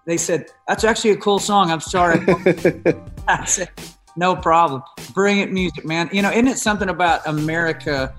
they 0.05 0.17
said, 0.17 0.47
That's 0.67 0.83
actually 0.83 1.11
a 1.11 1.17
cool 1.17 1.39
song. 1.39 1.71
I'm 1.71 1.81
sorry. 1.81 2.19
I 3.27 3.45
said, 3.45 3.69
No 4.15 4.35
problem. 4.35 4.83
Brilliant 5.13 5.51
music, 5.51 5.85
man. 5.85 6.09
You 6.11 6.21
know, 6.21 6.31
isn't 6.31 6.47
it 6.47 6.57
something 6.57 6.89
about 6.89 7.25
America? 7.27 8.13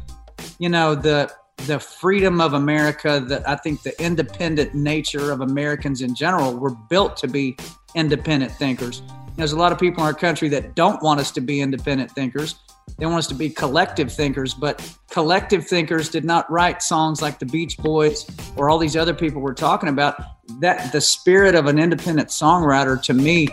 You 0.58 0.68
know, 0.68 0.94
the 0.94 1.32
the 1.66 1.78
freedom 1.78 2.40
of 2.40 2.52
America, 2.52 3.24
that 3.28 3.48
I 3.48 3.56
think 3.56 3.82
the 3.82 4.00
independent 4.02 4.74
nature 4.74 5.30
of 5.30 5.40
Americans 5.40 6.02
in 6.02 6.14
general, 6.14 6.54
we're 6.54 6.74
built 6.90 7.16
to 7.18 7.28
be 7.28 7.56
independent 7.94 8.52
thinkers. 8.52 9.02
There's 9.36 9.52
a 9.52 9.56
lot 9.56 9.72
of 9.72 9.78
people 9.78 10.02
in 10.02 10.06
our 10.06 10.14
country 10.14 10.48
that 10.50 10.74
don't 10.74 11.02
want 11.02 11.20
us 11.20 11.30
to 11.32 11.40
be 11.40 11.60
independent 11.60 12.10
thinkers. 12.10 12.56
They 12.98 13.06
want 13.06 13.18
us 13.18 13.26
to 13.28 13.34
be 13.34 13.50
collective 13.50 14.12
thinkers, 14.12 14.54
but 14.54 14.96
collective 15.10 15.66
thinkers 15.66 16.08
did 16.08 16.24
not 16.24 16.50
write 16.50 16.82
songs 16.82 17.20
like 17.20 17.38
the 17.38 17.46
Beach 17.46 17.76
Boys 17.78 18.26
or 18.56 18.70
all 18.70 18.78
these 18.78 18.96
other 18.96 19.14
people 19.14 19.40
we're 19.40 19.54
talking 19.54 19.88
about. 19.88 20.20
That 20.60 20.92
the 20.92 21.00
spirit 21.00 21.54
of 21.54 21.66
an 21.66 21.78
independent 21.78 22.28
songwriter 22.28 23.02
to 23.02 23.14
me 23.14 23.48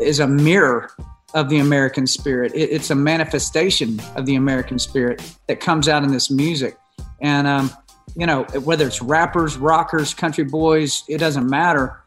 is 0.00 0.20
a 0.20 0.26
mirror 0.26 0.90
of 1.34 1.48
the 1.48 1.58
American 1.58 2.06
spirit. 2.06 2.52
It, 2.54 2.70
it's 2.70 2.90
a 2.90 2.94
manifestation 2.94 4.00
of 4.14 4.26
the 4.26 4.36
American 4.36 4.78
spirit 4.78 5.20
that 5.48 5.58
comes 5.58 5.88
out 5.88 6.04
in 6.04 6.12
this 6.12 6.30
music. 6.30 6.78
And, 7.20 7.46
um, 7.46 7.70
you 8.14 8.26
know, 8.26 8.44
whether 8.62 8.86
it's 8.86 9.02
rappers, 9.02 9.56
rockers, 9.56 10.14
country 10.14 10.44
boys, 10.44 11.02
it 11.08 11.18
doesn't 11.18 11.48
matter. 11.48 12.00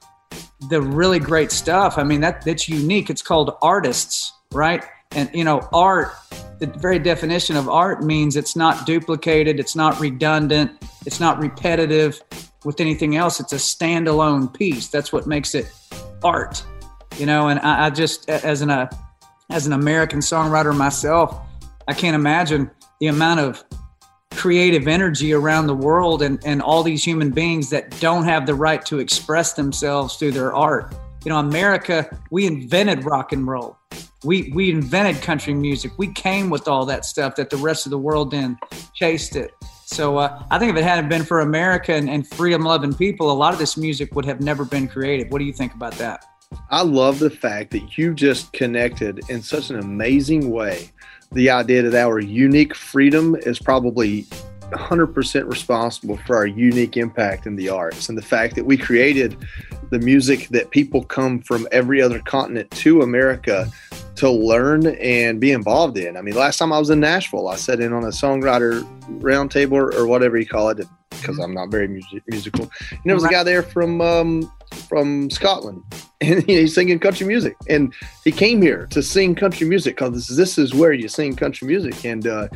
The 0.69 0.81
really 0.81 1.19
great 1.19 1.51
stuff, 1.51 1.97
I 1.97 2.03
mean, 2.03 2.21
that 2.21 2.45
that's 2.45 2.69
unique. 2.69 3.09
It's 3.09 3.21
called 3.21 3.57
artists, 3.61 4.31
right? 4.51 4.83
And, 5.11 5.29
you 5.33 5.43
know, 5.43 5.67
art 5.73 6.13
the 6.59 6.67
very 6.67 6.99
definition 6.99 7.55
of 7.55 7.69
art 7.69 8.03
means 8.03 8.35
it's 8.35 8.55
not 8.55 8.85
duplicated, 8.85 9.59
it's 9.59 9.75
not 9.75 9.99
redundant, 9.99 10.71
it's 11.05 11.19
not 11.19 11.39
repetitive 11.39 12.21
with 12.65 12.79
anything 12.79 13.15
else. 13.15 13.39
It's 13.39 13.53
a 13.53 13.57
standalone 13.57 14.53
piece. 14.53 14.87
That's 14.87 15.13
what 15.13 15.27
makes 15.27 15.55
it 15.55 15.71
art, 16.23 16.63
you 17.17 17.25
know. 17.25 17.49
And 17.49 17.59
I, 17.59 17.85
I 17.85 17.89
just, 17.89 18.29
as 18.29 18.61
an 18.61 18.69
uh, 18.69 18.89
as 19.49 19.65
an 19.65 19.73
American 19.73 20.19
songwriter 20.19 20.75
myself, 20.75 21.39
I 21.87 21.93
can't 21.93 22.15
imagine 22.15 22.69
the 22.99 23.07
amount 23.07 23.39
of 23.39 23.63
creative 24.31 24.87
energy 24.87 25.33
around 25.33 25.67
the 25.67 25.75
world 25.75 26.21
and, 26.21 26.39
and 26.45 26.61
all 26.61 26.83
these 26.83 27.03
human 27.03 27.31
beings 27.31 27.69
that 27.69 27.97
don't 27.99 28.25
have 28.25 28.45
the 28.45 28.53
right 28.53 28.85
to 28.85 28.99
express 28.99 29.53
themselves 29.53 30.17
through 30.17 30.31
their 30.31 30.53
art. 30.53 30.93
You 31.27 31.33
know, 31.33 31.39
America, 31.39 32.09
we 32.31 32.47
invented 32.47 33.03
rock 33.03 33.33
and 33.33 33.45
roll. 33.45 33.77
We 34.23 34.49
we 34.55 34.69
invented 34.69 35.21
country 35.21 35.53
music. 35.53 35.91
We 35.97 36.07
came 36.13 36.49
with 36.49 36.69
all 36.69 36.85
that 36.85 37.03
stuff 37.03 37.35
that 37.35 37.49
the 37.49 37.57
rest 37.57 37.85
of 37.85 37.89
the 37.89 37.97
world 37.97 38.31
then 38.31 38.57
chased 38.93 39.35
it. 39.35 39.51
So 39.83 40.19
uh, 40.19 40.41
I 40.51 40.57
think 40.57 40.71
if 40.71 40.77
it 40.77 40.85
hadn't 40.85 41.09
been 41.09 41.25
for 41.25 41.41
America 41.41 41.91
and, 41.91 42.09
and 42.09 42.25
freedom 42.25 42.61
loving 42.61 42.93
people, 42.93 43.29
a 43.29 43.33
lot 43.33 43.51
of 43.51 43.59
this 43.59 43.75
music 43.75 44.15
would 44.15 44.23
have 44.23 44.39
never 44.39 44.63
been 44.63 44.87
created. 44.87 45.29
What 45.29 45.39
do 45.39 45.43
you 45.43 45.51
think 45.51 45.73
about 45.73 45.95
that? 45.95 46.23
I 46.69 46.83
love 46.83 47.19
the 47.19 47.29
fact 47.29 47.71
that 47.71 47.97
you 47.97 48.13
just 48.13 48.53
connected 48.53 49.19
in 49.29 49.41
such 49.41 49.69
an 49.69 49.79
amazing 49.79 50.49
way 50.49 50.93
the 51.33 51.49
idea 51.49 51.83
that 51.83 51.93
our 51.93 52.19
unique 52.21 52.73
freedom 52.73 53.35
is 53.35 53.59
probably 53.59 54.25
100% 54.71 55.49
responsible 55.49 56.17
for 56.17 56.35
our 56.35 56.47
unique 56.47 56.97
impact 56.97 57.45
in 57.45 57.55
the 57.55 57.69
arts 57.69 58.09
and 58.09 58.17
the 58.17 58.21
fact 58.21 58.55
that 58.55 58.65
we 58.65 58.77
created 58.77 59.37
the 59.89 59.99
music 59.99 60.47
that 60.49 60.69
people 60.71 61.03
come 61.03 61.39
from 61.39 61.67
every 61.71 62.01
other 62.01 62.19
continent 62.19 62.69
to 62.71 63.01
America 63.01 63.71
to 64.15 64.29
learn 64.29 64.87
and 64.97 65.39
be 65.39 65.51
involved 65.51 65.97
in. 65.97 66.17
I 66.17 66.21
mean, 66.21 66.35
last 66.35 66.57
time 66.57 66.73
I 66.73 66.79
was 66.79 66.89
in 66.89 66.99
Nashville, 66.99 67.47
I 67.47 67.55
sat 67.55 67.79
in 67.79 67.93
on 67.93 68.03
a 68.03 68.07
songwriter 68.07 68.81
roundtable 69.19 69.93
or, 69.93 70.07
whatever 70.07 70.37
you 70.37 70.45
call 70.45 70.69
it 70.69 70.85
because 71.09 71.39
I'm 71.39 71.53
not 71.53 71.69
very 71.69 71.87
music- 71.87 72.23
musical. 72.27 72.69
And 72.91 73.01
there 73.05 73.15
was 73.15 73.23
a 73.23 73.29
guy 73.29 73.43
there 73.43 73.63
from 73.63 74.01
um, 74.01 74.51
from 74.89 75.29
Scotland, 75.29 75.83
and 76.21 76.43
he's 76.47 76.73
singing 76.73 76.99
country 76.99 77.27
music. 77.27 77.55
And 77.69 77.93
he 78.23 78.31
came 78.31 78.61
here 78.61 78.87
to 78.91 79.01
sing 79.01 79.35
country 79.35 79.67
music 79.67 79.97
because 79.97 80.13
this, 80.13 80.37
this 80.37 80.57
is 80.57 80.73
where 80.73 80.93
you 80.93 81.07
sing 81.07 81.35
country 81.35 81.67
music. 81.67 82.05
And 82.05 82.27
uh, 82.27 82.47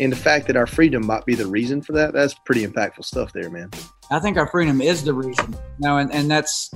and 0.00 0.12
the 0.12 0.16
fact 0.16 0.46
that 0.46 0.56
our 0.56 0.66
freedom 0.66 1.06
might 1.06 1.24
be 1.26 1.34
the 1.34 1.46
reason 1.46 1.82
for 1.82 1.92
that, 1.92 2.12
that's 2.12 2.34
pretty 2.34 2.66
impactful 2.66 3.04
stuff 3.04 3.32
there, 3.32 3.50
man. 3.50 3.70
I 4.10 4.20
think 4.20 4.36
our 4.36 4.46
freedom 4.46 4.80
is 4.80 5.04
the 5.04 5.12
reason, 5.12 5.52
you 5.52 5.58
know, 5.80 5.98
and, 5.98 6.12
and 6.12 6.30
that's, 6.30 6.72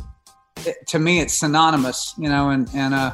to 0.88 0.98
me, 0.98 1.20
it's 1.20 1.38
synonymous, 1.38 2.14
you 2.18 2.28
know, 2.28 2.50
and, 2.50 2.68
and, 2.74 2.94
uh, 2.94 3.12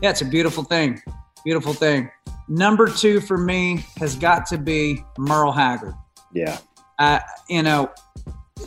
yeah, 0.00 0.10
it's 0.10 0.22
a 0.22 0.26
beautiful 0.26 0.64
thing. 0.64 1.00
Beautiful 1.44 1.72
thing. 1.72 2.10
Number 2.48 2.88
two 2.88 3.20
for 3.20 3.38
me 3.38 3.84
has 3.98 4.16
got 4.16 4.46
to 4.46 4.58
be 4.58 5.04
Merle 5.18 5.52
Haggard. 5.52 5.94
Yeah. 6.32 6.58
Uh, 6.98 7.20
you 7.48 7.62
know, 7.62 7.90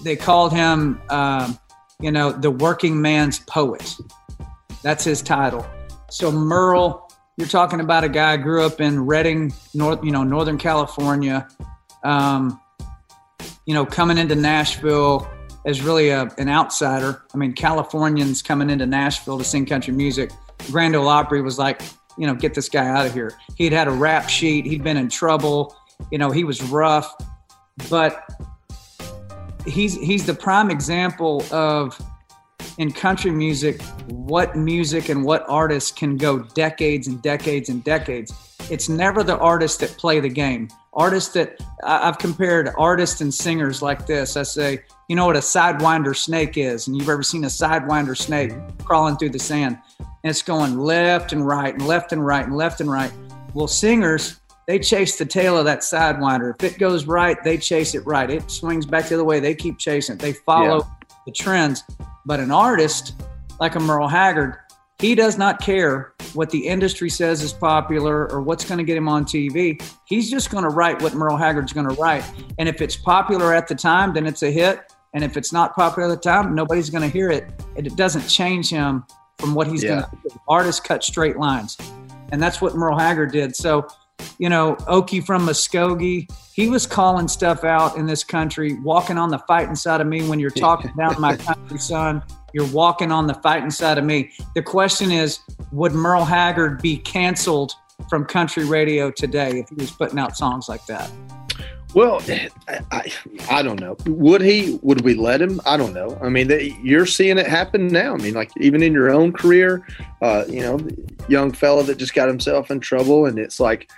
they 0.04 0.16
called 0.16 0.54
him, 0.54 1.02
um, 1.10 1.60
you 2.00 2.12
know, 2.12 2.32
the 2.32 2.52
working 2.52 3.02
man's 3.02 3.40
poet. 3.40 3.96
That's 4.84 5.04
his 5.04 5.22
title. 5.22 5.66
So 6.10 6.32
Merle, 6.32 7.10
you're 7.38 7.48
talking 7.48 7.80
about 7.80 8.04
a 8.04 8.10
guy 8.10 8.38
grew 8.38 8.66
up 8.66 8.80
in 8.80 9.06
Redding, 9.06 9.54
North, 9.74 10.04
you 10.04 10.12
know, 10.12 10.24
Northern 10.24 10.58
California. 10.58 11.48
Um, 12.04 12.60
you 13.66 13.74
know, 13.74 13.86
coming 13.86 14.18
into 14.18 14.36
Nashville 14.36 15.28
as 15.66 15.82
really 15.82 16.10
a, 16.10 16.32
an 16.38 16.48
outsider. 16.48 17.24
I 17.34 17.38
mean, 17.38 17.54
Californians 17.54 18.42
coming 18.42 18.70
into 18.70 18.86
Nashville 18.86 19.38
to 19.40 19.44
sing 19.44 19.66
country 19.66 19.94
music. 19.94 20.32
Grand 20.72 20.96
Ole 20.96 21.08
Opry 21.08 21.42
was 21.42 21.58
like, 21.58 21.82
you 22.18 22.28
know, 22.28 22.36
get 22.36 22.54
this 22.54 22.70
guy 22.70 22.88
out 22.88 23.06
of 23.06 23.14
here. 23.14 23.32
He'd 23.56 23.74
had 23.74 23.88
a 23.88 23.92
rap 23.92 24.30
sheet. 24.30 24.66
He'd 24.66 24.84
been 24.84 24.98
in 24.98 25.10
trouble. 25.10 25.76
You 26.12 26.18
know, 26.18 26.30
he 26.30 26.44
was 26.44 26.62
rough, 26.64 27.14
but 27.90 28.30
he's 29.66 29.96
he's 29.96 30.26
the 30.26 30.34
prime 30.34 30.72
example 30.72 31.44
of 31.52 32.00
in 32.78 32.92
country 32.92 33.32
music 33.32 33.82
what 34.08 34.56
music 34.56 35.10
and 35.10 35.24
what 35.24 35.46
artists 35.48 35.92
can 35.92 36.18
go 36.18 36.40
decades 36.40 37.08
and 37.08 37.22
decades 37.22 37.70
and 37.70 37.84
decades. 37.84 38.34
It's 38.72 38.90
never 38.90 39.24
the 39.24 39.38
artists 39.38 39.78
that 39.78 39.92
play 39.98 40.20
the 40.20 40.30
game. 40.30 40.70
Artists 40.94 41.34
that 41.34 41.62
I've 41.84 42.18
compared 42.18 42.70
artists 42.78 43.22
and 43.22 43.34
singers 43.34 43.82
like 43.82 44.08
this. 44.08 44.38
I 44.38 44.44
say, 44.44 44.80
you 45.08 45.16
know 45.16 45.26
what 45.26 45.36
a 45.36 45.40
sidewinder 45.40 46.16
snake 46.16 46.58
is, 46.58 46.88
and 46.88 46.98
you've 46.98 47.10
ever 47.10 47.22
seen 47.22 47.44
a 47.44 47.48
sidewinder 47.48 48.18
snake 48.18 48.54
crawling 48.84 49.18
through 49.18 49.30
the 49.30 49.40
sand, 49.40 49.78
and 50.00 50.10
it's 50.24 50.42
going 50.42 50.80
left 50.80 51.34
and 51.34 51.46
right 51.46 51.74
and 51.74 51.86
left 51.86 52.12
and 52.12 52.26
right 52.26 52.46
and 52.46 52.56
left 52.56 52.82
and 52.82 52.90
right. 52.90 53.12
Well, 53.54 53.68
singers, 53.68 54.40
they 54.68 54.80
chase 54.80 55.18
the 55.18 55.26
tail 55.26 55.58
of 55.58 55.66
that 55.66 55.80
sidewinder. 55.80 56.54
If 56.60 56.74
it 56.74 56.80
goes 56.80 57.06
right, 57.06 57.42
they 57.44 57.58
chase 57.58 57.94
it 57.94 58.06
right. 58.06 58.30
It 58.30 58.50
swings 58.50 58.86
back 58.86 59.08
the 59.08 59.16
other 59.16 59.24
way. 59.24 59.40
They 59.40 59.54
keep 59.54 59.78
chasing 59.78 60.16
it. 60.16 60.20
They 60.20 60.34
follow 60.34 60.80
yeah. 60.80 61.08
the 61.26 61.32
trends. 61.32 61.84
But 62.26 62.40
an 62.40 62.52
artist 62.52 63.14
like 63.60 63.76
a 63.76 63.80
Merle 63.80 64.08
Haggard, 64.08 64.58
he 65.00 65.14
does 65.14 65.38
not 65.38 65.62
care 65.62 66.14
what 66.34 66.50
the 66.50 66.68
industry 66.68 67.10
says 67.10 67.44
is 67.44 67.54
popular 67.54 68.32
or 68.32 68.42
what's 68.42 68.66
going 68.66 68.78
to 68.78 68.84
get 68.84 68.98
him 68.98 69.08
on 69.08 69.26
TV. 69.26 69.82
He's 70.06 70.32
just 70.32 70.50
going 70.50 70.64
to 70.64 70.70
write 70.70 71.02
what 71.02 71.14
Merle 71.14 71.38
Haggard's 71.38 71.74
going 71.74 71.88
to 71.88 71.96
write. 71.96 72.24
And 72.58 72.68
if 72.68 72.82
it's 72.82 72.96
popular 72.96 73.54
at 73.54 73.68
the 73.68 73.76
time, 73.76 74.14
then 74.14 74.26
it's 74.26 74.42
a 74.42 74.52
hit. 74.52 74.92
And 75.14 75.24
if 75.24 75.38
it's 75.38 75.54
not 75.54 75.76
popular 75.76 76.12
at 76.12 76.16
the 76.16 76.22
time, 76.22 76.56
nobody's 76.56 76.90
going 76.90 77.04
to 77.04 77.10
hear 77.10 77.30
it. 77.30 77.50
And 77.78 77.86
it 77.86 77.96
doesn't 77.96 78.28
change 78.28 78.70
him 78.70 79.06
from 79.38 79.54
what 79.54 79.68
he's 79.68 79.84
yeah. 79.84 79.90
going 79.90 80.04
to 80.04 80.30
do. 80.30 80.42
Artists 80.48 80.82
cut 80.82 81.04
straight 81.04 81.38
lines. 81.38 81.78
And 82.32 82.42
that's 82.42 82.62
what 82.62 82.76
Merle 82.76 82.98
Haggard 82.98 83.32
did. 83.32 83.56
So, 83.56 83.88
you 84.38 84.50
know, 84.50 84.76
Okie 84.88 85.26
from 85.26 85.46
Muskogee, 85.46 86.30
he 86.54 86.70
was 86.70 86.86
calling 86.86 87.28
stuff 87.28 87.64
out 87.64 87.98
in 87.98 88.06
this 88.06 88.24
country, 88.24 88.76
walking 88.82 89.18
on 89.18 89.30
the 89.30 89.40
fighting 89.40 89.76
side 89.76 90.02
of 90.02 90.08
me 90.08 90.28
when 90.28 90.40
you're 90.40 90.50
talking 90.50 90.92
down 90.98 91.20
my 91.20 91.36
country 91.36 91.80
son. 91.80 92.24
You're 92.54 92.68
walking 92.68 93.12
on 93.12 93.28
the 93.28 93.34
fighting 93.36 93.72
side 93.72 93.98
of 93.98 94.06
me. 94.06 94.32
The 94.54 94.62
question 94.62 95.12
is, 95.12 95.40
would 95.72 95.94
Merle 95.94 96.24
Haggard 96.24 96.82
be 96.82 96.98
canceled 96.98 97.74
from 98.10 98.26
country 98.26 98.66
radio 98.66 99.12
today 99.12 99.60
if 99.60 99.70
he 99.70 99.76
was 99.76 99.92
putting 99.92 100.20
out 100.20 100.38
songs 100.38 100.70
like 100.70 100.86
that? 100.86 101.12
Well, 101.94 102.22
I, 102.92 103.10
I 103.50 103.62
don't 103.62 103.80
know. 103.80 103.96
Would 104.06 104.42
he? 104.42 104.80
Would 104.82 105.02
we 105.02 105.14
let 105.14 105.42
him? 105.42 105.62
I 105.66 105.78
don't 105.78 105.94
know. 105.94 106.20
I 106.22 106.28
mean, 106.28 106.52
you're 106.84 107.06
seeing 107.06 107.38
it 107.38 107.48
happen 107.48 107.88
now. 107.88 108.14
I 108.14 108.18
mean, 108.18 108.34
like 108.34 108.52
even 108.58 108.84
in 108.84 108.92
your 108.92 109.10
own 109.10 109.32
career, 109.32 109.88
uh, 110.22 110.44
you 110.50 110.60
know, 110.60 110.86
young 111.30 111.54
fella 111.54 111.84
that 111.84 111.98
just 111.98 112.14
got 112.14 112.28
himself 112.28 112.70
in 112.70 112.82
trouble, 112.82 113.26
and 113.28 113.40
it's 113.40 113.62
like 113.62 113.90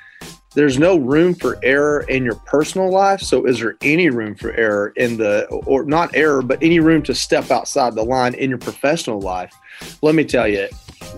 there's 0.54 0.80
no 0.80 0.98
room 0.98 1.36
for 1.36 1.60
error 1.64 2.02
in 2.08 2.24
your 2.24 2.36
personal 2.36 2.92
life. 2.92 3.22
So, 3.22 3.46
is 3.46 3.60
there 3.60 3.78
any 3.82 4.10
room 4.10 4.36
for 4.36 4.52
error 4.54 4.94
in 4.96 5.18
the, 5.18 5.46
or 5.66 5.84
not 5.84 6.16
error, 6.16 6.42
but 6.42 6.62
any 6.64 6.80
room 6.80 7.04
to 7.04 7.16
step 7.16 7.52
outside 7.52 7.96
the 7.96 8.04
line 8.04 8.34
in 8.34 8.50
your 8.50 8.60
professional 8.60 9.22
life? 9.22 9.54
Let 10.02 10.16
me 10.16 10.24
tell 10.24 10.48
you, 10.48 10.68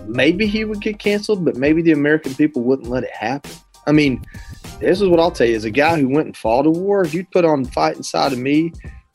maybe 0.06 0.46
he 0.46 0.64
would 0.64 0.80
get 0.80 0.98
canceled, 0.98 1.44
but 1.44 1.56
maybe 1.56 1.82
the 1.82 1.92
American 1.92 2.34
people 2.34 2.62
wouldn't 2.62 2.90
let 2.90 3.04
it 3.04 3.12
happen. 3.12 3.52
I 3.86 3.92
mean, 3.92 4.24
this 4.80 5.00
is 5.00 5.08
what 5.08 5.20
I'll 5.20 5.30
tell 5.30 5.46
you: 5.46 5.56
as 5.56 5.64
a 5.64 5.70
guy 5.70 5.98
who 5.98 6.08
went 6.08 6.26
and 6.26 6.36
fought 6.36 6.66
a 6.66 6.70
war, 6.70 7.02
if 7.02 7.14
you'd 7.14 7.30
put 7.30 7.44
on 7.44 7.64
fightin' 7.64 8.02
side 8.02 8.32
of 8.32 8.38
me, 8.38 8.72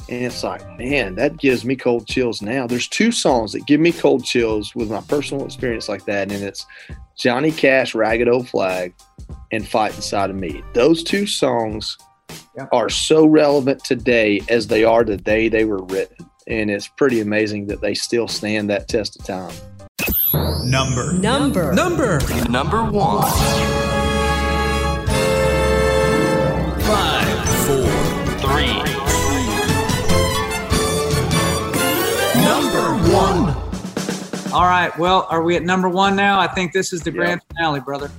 and 0.08 0.25
it's 0.25 0.43
like, 0.43 0.67
man, 0.78 1.15
that 1.15 1.38
gives 1.38 1.65
me 1.65 1.75
cold 1.75 2.08
chills 2.08 2.41
now. 2.41 2.67
There's 2.67 2.88
two 2.88 3.12
songs 3.12 3.51
that 3.54 3.65
give 3.65 3.80
me 3.80 3.91
cold 3.91 4.23
chills 4.23 4.75
with 4.75 4.89
my 4.89 5.01
personal 5.01 5.45
experience 5.45 5.89
like 5.89 6.06
that, 6.06 6.32
and 6.32 6.43
it's 6.43 6.65
Johnny 7.17 7.51
Cash, 7.51 7.95
Ragged 7.95 8.28
Old 8.28 8.47
Flag, 8.47 8.93
and 9.56 9.68
Fightin' 9.68 10.02
Side 10.02 10.30
of 10.30 10.36
Me. 10.36 10.62
Those 10.74 11.04
two 11.04 11.26
songs 11.26 11.98
yeah. 12.56 12.68
are 12.72 12.89
so 12.89 13.26
relevant 13.26 13.84
today 13.84 14.41
as 14.50 14.68
they 14.68 14.84
are 14.84 15.04
the 15.04 15.18
day 15.18 15.50
they 15.50 15.65
were 15.65 15.84
written. 15.84 16.30
And 16.48 16.70
it's 16.70 16.88
pretty 16.88 17.22
amazing 17.22 17.68
that 17.68 17.82
they 17.82 17.96
still 17.96 18.28
stand 18.28 18.70
that 18.70 18.88
test 18.88 19.20
of 19.20 19.26
time. 19.26 19.56
Number. 20.63 21.13
Number. 21.13 21.74
Number. 21.74 22.20
Number 22.50 22.84
one. 22.84 23.24
Five, 26.82 27.50
four, 27.65 27.89
three. 28.41 28.76
Number 32.44 33.12
one. 33.12 33.65
All 34.54 34.65
right. 34.65 34.91
Well, 35.00 35.28
are 35.30 35.44
we 35.44 35.56
at 35.56 35.63
number 35.63 35.89
one 35.89 36.15
now? 36.15 36.39
I 36.39 36.48
think 36.48 36.74
this 36.74 36.94
is 36.94 37.02
the 37.02 37.12
grand 37.12 37.41
finale, 37.50 37.80
brother. 37.80 38.12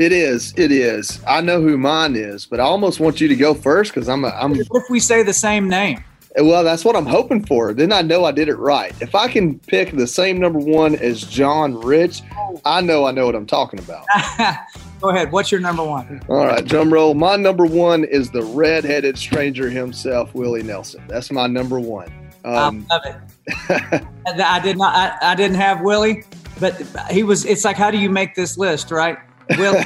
It 0.00 0.12
is. 0.12 0.54
It 0.56 0.72
is. 0.72 1.20
I 1.28 1.42
know 1.42 1.60
who 1.60 1.76
mine 1.76 2.16
is, 2.16 2.46
but 2.46 2.58
I 2.58 2.62
almost 2.62 3.00
want 3.00 3.20
you 3.20 3.28
to 3.28 3.36
go 3.36 3.52
first 3.52 3.92
because 3.92 4.08
I'm. 4.08 4.24
A, 4.24 4.28
I'm. 4.28 4.54
If 4.54 4.66
we 4.88 4.98
say 4.98 5.22
the 5.22 5.34
same 5.34 5.68
name. 5.68 6.02
Well, 6.36 6.64
that's 6.64 6.86
what 6.86 6.96
I'm 6.96 7.04
hoping 7.04 7.44
for. 7.44 7.74
Then 7.74 7.92
I 7.92 8.00
know 8.00 8.24
I 8.24 8.32
did 8.32 8.48
it 8.48 8.54
right. 8.54 8.94
If 9.02 9.14
I 9.14 9.28
can 9.28 9.58
pick 9.58 9.94
the 9.94 10.06
same 10.06 10.40
number 10.40 10.58
one 10.58 10.94
as 10.94 11.22
John 11.24 11.78
Rich, 11.78 12.22
I 12.64 12.80
know 12.80 13.04
I 13.04 13.10
know 13.10 13.26
what 13.26 13.34
I'm 13.34 13.44
talking 13.44 13.78
about. 13.78 14.06
Go 15.02 15.10
ahead. 15.10 15.32
What's 15.32 15.52
your 15.52 15.60
number 15.60 15.84
one? 15.84 16.22
All 16.30 16.46
right, 16.46 16.64
drum 16.64 16.90
roll. 16.90 17.12
My 17.12 17.36
number 17.36 17.66
one 17.66 18.04
is 18.04 18.30
the 18.30 18.42
red-headed 18.42 19.18
stranger 19.18 19.68
himself, 19.68 20.34
Willie 20.34 20.62
Nelson. 20.62 21.02
That's 21.08 21.30
my 21.30 21.46
number 21.46 21.78
one. 21.78 22.10
Um, 22.46 22.86
I 22.90 22.94
love 22.94 23.02
it. 23.04 24.04
I 24.40 24.60
did 24.60 24.78
not. 24.78 24.94
I, 24.94 25.32
I 25.32 25.34
didn't 25.34 25.56
have 25.56 25.82
Willie, 25.82 26.24
but 26.58 26.80
he 27.10 27.22
was. 27.22 27.44
It's 27.44 27.66
like, 27.66 27.76
how 27.76 27.90
do 27.90 27.98
you 27.98 28.08
make 28.08 28.34
this 28.34 28.56
list, 28.56 28.90
right? 28.90 29.18
Will 29.58 29.82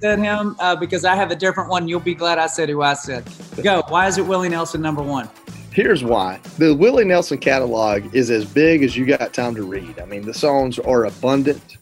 said 0.00 0.18
him 0.18 0.56
uh, 0.58 0.76
because 0.76 1.04
I 1.04 1.14
have 1.14 1.30
a 1.30 1.36
different 1.36 1.70
one. 1.70 1.88
You'll 1.88 2.00
be 2.00 2.14
glad 2.14 2.38
I 2.38 2.46
said 2.46 2.68
who 2.68 2.82
I 2.82 2.94
said. 2.94 3.24
Go. 3.62 3.82
Why 3.88 4.06
is 4.06 4.18
it 4.18 4.26
Willie 4.26 4.48
Nelson 4.48 4.82
number 4.82 5.02
one? 5.02 5.28
Here's 5.72 6.02
why. 6.02 6.40
The 6.58 6.74
Willie 6.74 7.04
Nelson 7.04 7.38
catalog 7.38 8.14
is 8.14 8.30
as 8.30 8.44
big 8.44 8.82
as 8.82 8.96
you 8.96 9.04
got 9.04 9.34
time 9.34 9.54
to 9.54 9.62
read. 9.62 10.00
I 10.00 10.06
mean, 10.06 10.22
the 10.22 10.32
songs 10.32 10.78
are 10.78 11.04
abundant, 11.04 11.76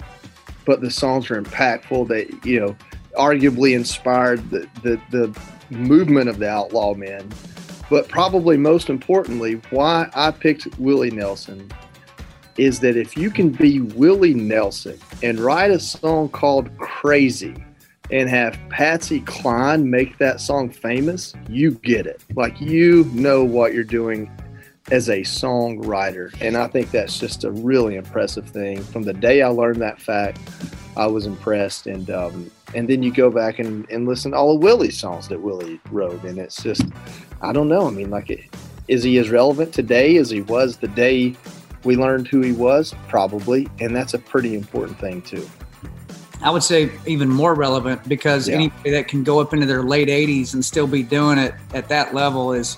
but 0.64 0.80
the 0.80 0.90
songs 0.90 1.30
are 1.30 1.40
impactful. 1.40 2.08
They, 2.08 2.28
you 2.48 2.60
know, 2.60 2.76
arguably 3.16 3.74
inspired 3.74 4.50
the, 4.50 4.68
the, 4.82 5.00
the 5.10 5.40
movement 5.70 6.28
of 6.28 6.38
the 6.38 6.48
outlaw 6.48 6.94
men. 6.94 7.30
But 7.88 8.08
probably 8.08 8.56
most 8.56 8.88
importantly, 8.88 9.60
why 9.70 10.08
I 10.14 10.30
picked 10.32 10.66
Willie 10.78 11.10
Nelson 11.12 11.70
is 12.56 12.80
that 12.80 12.96
if 12.96 13.16
you 13.16 13.30
can 13.30 13.50
be 13.50 13.80
Willie 13.80 14.34
Nelson 14.34 14.98
and 15.22 15.40
write 15.40 15.70
a 15.70 15.78
song 15.78 16.28
called 16.28 16.76
Crazy 16.78 17.54
and 18.10 18.28
have 18.28 18.58
Patsy 18.68 19.20
Cline 19.20 19.90
make 19.90 20.18
that 20.18 20.40
song 20.40 20.70
famous, 20.70 21.34
you 21.48 21.72
get 21.72 22.06
it. 22.06 22.22
Like 22.34 22.60
you 22.60 23.04
know 23.12 23.44
what 23.44 23.74
you're 23.74 23.84
doing 23.84 24.30
as 24.90 25.08
a 25.08 25.20
songwriter. 25.20 26.34
And 26.40 26.56
I 26.56 26.66
think 26.68 26.90
that's 26.90 27.18
just 27.18 27.44
a 27.44 27.50
really 27.50 27.96
impressive 27.96 28.48
thing. 28.48 28.82
From 28.82 29.02
the 29.02 29.14
day 29.14 29.42
I 29.42 29.48
learned 29.48 29.80
that 29.80 30.00
fact, 30.00 30.38
I 30.96 31.06
was 31.06 31.26
impressed. 31.26 31.86
And 31.86 32.10
um, 32.10 32.50
and 32.74 32.88
then 32.88 33.02
you 33.02 33.12
go 33.12 33.30
back 33.30 33.58
and, 33.58 33.88
and 33.90 34.06
listen 34.06 34.32
to 34.32 34.36
all 34.36 34.56
of 34.56 34.62
Willie's 34.62 34.98
songs 34.98 35.28
that 35.28 35.40
Willie 35.40 35.80
wrote. 35.90 36.24
And 36.24 36.38
it's 36.38 36.62
just, 36.62 36.82
I 37.40 37.52
don't 37.52 37.68
know. 37.68 37.86
I 37.86 37.90
mean, 37.90 38.10
like, 38.10 38.30
it, 38.30 38.40
is 38.88 39.04
he 39.04 39.16
as 39.18 39.30
relevant 39.30 39.72
today 39.72 40.16
as 40.16 40.28
he 40.28 40.42
was 40.42 40.76
the 40.76 40.88
day 40.88 41.36
we 41.84 41.96
learned 41.96 42.28
who 42.28 42.40
he 42.40 42.52
was? 42.52 42.94
Probably. 43.08 43.68
And 43.80 43.94
that's 43.94 44.14
a 44.14 44.18
pretty 44.18 44.54
important 44.54 44.98
thing, 44.98 45.22
too. 45.22 45.48
I 46.42 46.50
would 46.50 46.62
say 46.62 46.90
even 47.06 47.30
more 47.30 47.54
relevant 47.54 48.06
because 48.06 48.48
yeah. 48.48 48.56
anybody 48.56 48.90
that 48.90 49.08
can 49.08 49.24
go 49.24 49.40
up 49.40 49.54
into 49.54 49.66
their 49.66 49.82
late 49.82 50.08
80s 50.08 50.52
and 50.52 50.62
still 50.62 50.86
be 50.86 51.02
doing 51.02 51.38
it 51.38 51.54
at 51.72 51.88
that 51.88 52.14
level 52.14 52.52
is 52.52 52.76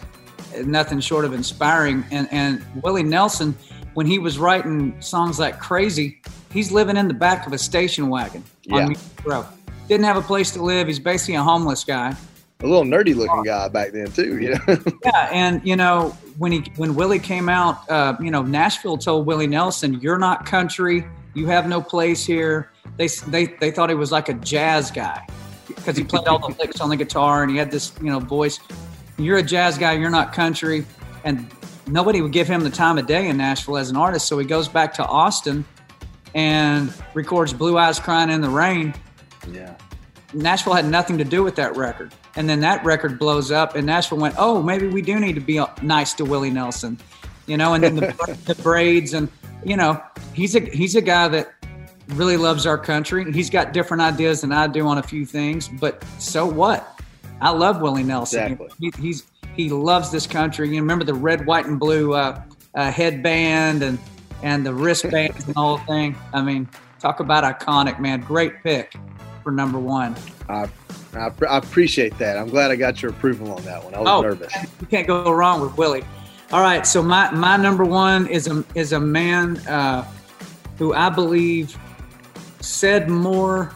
nothing 0.65 1.01
short 1.01 1.25
of 1.25 1.33
inspiring. 1.33 2.05
And, 2.11 2.29
and 2.31 2.65
Willie 2.83 3.03
Nelson, 3.03 3.57
when 3.95 4.07
he 4.07 4.19
was 4.19 4.39
writing 4.39 5.01
songs 5.01 5.39
like 5.39 5.59
Crazy, 5.59 6.21
he's 6.53 6.71
living 6.71 6.97
in 6.97 7.09
the 7.09 7.15
back 7.15 7.47
of 7.47 7.53
a 7.53 7.59
station 7.59 8.09
wagon 8.09 8.45
yeah. 8.63 8.77
on 8.77 8.89
Music 8.89 9.25
Row. 9.25 9.45
Didn't 9.89 10.05
have 10.05 10.17
a 10.17 10.23
place 10.23 10.51
to 10.53 10.63
live. 10.63 10.87
He's 10.87 11.01
basically 11.01 11.35
a 11.35 11.43
homeless 11.43 11.83
guy. 11.83 12.15
A 12.61 12.67
little 12.67 12.85
nerdy 12.85 13.15
looking 13.15 13.43
guy 13.43 13.69
back 13.69 13.93
then 13.93 14.11
too, 14.13 14.39
you 14.39 14.51
know. 14.69 14.79
yeah, 15.05 15.29
and 15.33 15.61
you 15.67 15.77
know 15.77 16.17
when 16.39 16.53
he 16.53 16.73
when 16.77 16.95
Willie 16.95 17.19
came 17.19 17.49
out, 17.49 17.89
uh, 17.91 18.17
you 18.21 18.31
know 18.31 18.43
Nashville 18.43 18.99
told 18.99 19.27
Willie 19.27 19.47
Nelson, 19.47 20.01
"You're 20.01 20.19
not 20.19 20.47
country. 20.47 21.07
You 21.35 21.47
have 21.47 21.69
no 21.69 21.81
place 21.81 22.25
here." 22.25 22.71
they 22.97 23.09
they 23.09 23.47
they 23.61 23.71
thought 23.71 23.89
he 23.89 23.95
was 23.95 24.13
like 24.13 24.29
a 24.29 24.35
jazz 24.35 24.91
guy 24.91 25.27
because 25.69 25.97
he 25.97 26.05
played 26.05 26.27
all 26.27 26.39
the 26.39 26.55
licks 26.59 26.81
on 26.81 26.89
the 26.89 26.97
guitar 26.97 27.43
and 27.43 27.51
he 27.51 27.57
had 27.57 27.71
this 27.71 27.93
you 28.01 28.11
know 28.11 28.19
voice. 28.19 28.61
You're 29.19 29.39
a 29.39 29.43
jazz 29.43 29.79
guy. 29.79 29.93
You're 29.93 30.11
not 30.11 30.33
country, 30.33 30.85
and 31.25 31.51
nobody 31.87 32.21
would 32.21 32.33
give 32.33 32.47
him 32.47 32.63
the 32.63 32.71
time 32.71 32.99
of 32.99 33.07
day 33.07 33.29
in 33.29 33.37
Nashville 33.37 33.79
as 33.79 33.91
an 33.91 33.97
artist. 33.97 34.27
So 34.27 34.39
he 34.39 34.47
goes 34.47 34.69
back 34.69 34.95
to 34.95 35.05
Austin 35.07 35.65
and 36.35 36.93
records 37.15 37.53
"Blue 37.53 37.79
Eyes 37.79 37.99
Crying 37.99 38.31
in 38.31 38.41
the 38.41 38.51
Rain." 38.51 38.95
Yeah. 39.51 39.77
Nashville 40.35 40.75
had 40.75 40.87
nothing 40.87 41.19
to 41.19 41.25
do 41.25 41.43
with 41.43 41.57
that 41.57 41.77
record. 41.77 42.13
And 42.37 42.49
then 42.49 42.61
that 42.61 42.85
record 42.85 43.19
blows 43.19 43.51
up, 43.51 43.75
and 43.75 43.87
Nashville 43.87 44.19
went, 44.19 44.35
"Oh, 44.39 44.63
maybe 44.63 44.89
we 44.89 45.03
do 45.03 45.19
need 45.19 45.35
to 45.35 45.41
be 45.41 45.63
nice 45.83 46.13
to 46.15 46.25
Willie 46.25 46.51
Nelson," 46.51 46.99
you 47.47 47.57
know. 47.57 47.75
And 47.75 47.83
then 47.83 47.97
the, 47.97 48.39
the 48.45 48.55
braids, 48.63 49.15
and 49.15 49.29
you 49.65 49.77
know, 49.77 50.03
he's 50.35 50.55
a 50.55 50.61
he's 50.61 50.95
a 50.95 51.01
guy 51.01 51.29
that 51.29 51.53
really 52.09 52.37
loves 52.37 52.67
our 52.67 52.79
country. 52.79 53.31
He's 53.33 53.51
got 53.51 53.73
different 53.73 54.03
ideas 54.03 54.43
than 54.43 54.53
I 54.53 54.67
do 54.67 54.87
on 54.87 54.99
a 54.99 55.03
few 55.03 55.25
things, 55.27 55.69
but 55.69 56.05
so 56.19 56.47
what? 56.47 57.01
I 57.41 57.51
love 57.51 57.81
Willie 57.81 58.03
Nelson. 58.03 58.53
Exactly. 58.53 58.69
He, 58.79 59.03
he's 59.03 59.25
he 59.55 59.71
loves 59.71 60.11
this 60.11 60.27
country. 60.27 60.69
You 60.69 60.81
remember 60.81 61.05
the 61.05 61.15
red, 61.15 61.47
white, 61.47 61.67
and 61.67 61.81
blue 61.81 62.15
uh, 62.15 62.43
uh, 62.75 62.91
headband 62.91 63.83
and 63.83 63.99
and 64.43 64.65
the 64.65 64.73
wristbands 64.73 65.45
and 65.47 65.55
the 65.55 65.61
whole 65.61 65.79
thing. 65.79 66.15
I 66.33 66.43
mean, 66.43 66.69
talk 67.01 67.21
about 67.21 67.45
iconic, 67.45 67.99
man. 67.99 68.21
Great 68.21 68.63
pick 68.63 68.95
for 69.43 69.51
number 69.51 69.79
one. 69.79 70.15
I, 70.49 70.69
I, 71.17 71.33
I 71.47 71.59
appreciate 71.59 72.17
that. 72.19 72.37
I'm 72.37 72.49
glad 72.49 72.71
I 72.71 72.77
got 72.77 73.03
your 73.03 73.11
approval 73.11 73.53
on 73.53 73.63
that 73.65 73.83
one. 73.83 73.95
I 73.95 74.01
was 74.01 74.09
oh, 74.09 74.23
nervous. 74.23 74.53
You 74.81 74.87
can't 74.87 75.07
go 75.07 75.33
wrong 75.33 75.61
with 75.61 75.77
Willie. 75.77 76.05
All 76.53 76.61
right, 76.61 76.87
so 76.87 77.03
my, 77.03 77.31
my 77.33 77.57
number 77.57 77.85
one 77.85 78.29
is 78.29 78.47
a 78.47 78.65
is 78.75 78.93
a 78.93 79.01
man 79.01 79.59
uh, 79.67 80.07
who 80.79 80.95
I 80.95 81.09
believe 81.09 81.77
said 82.61 83.09
more 83.09 83.73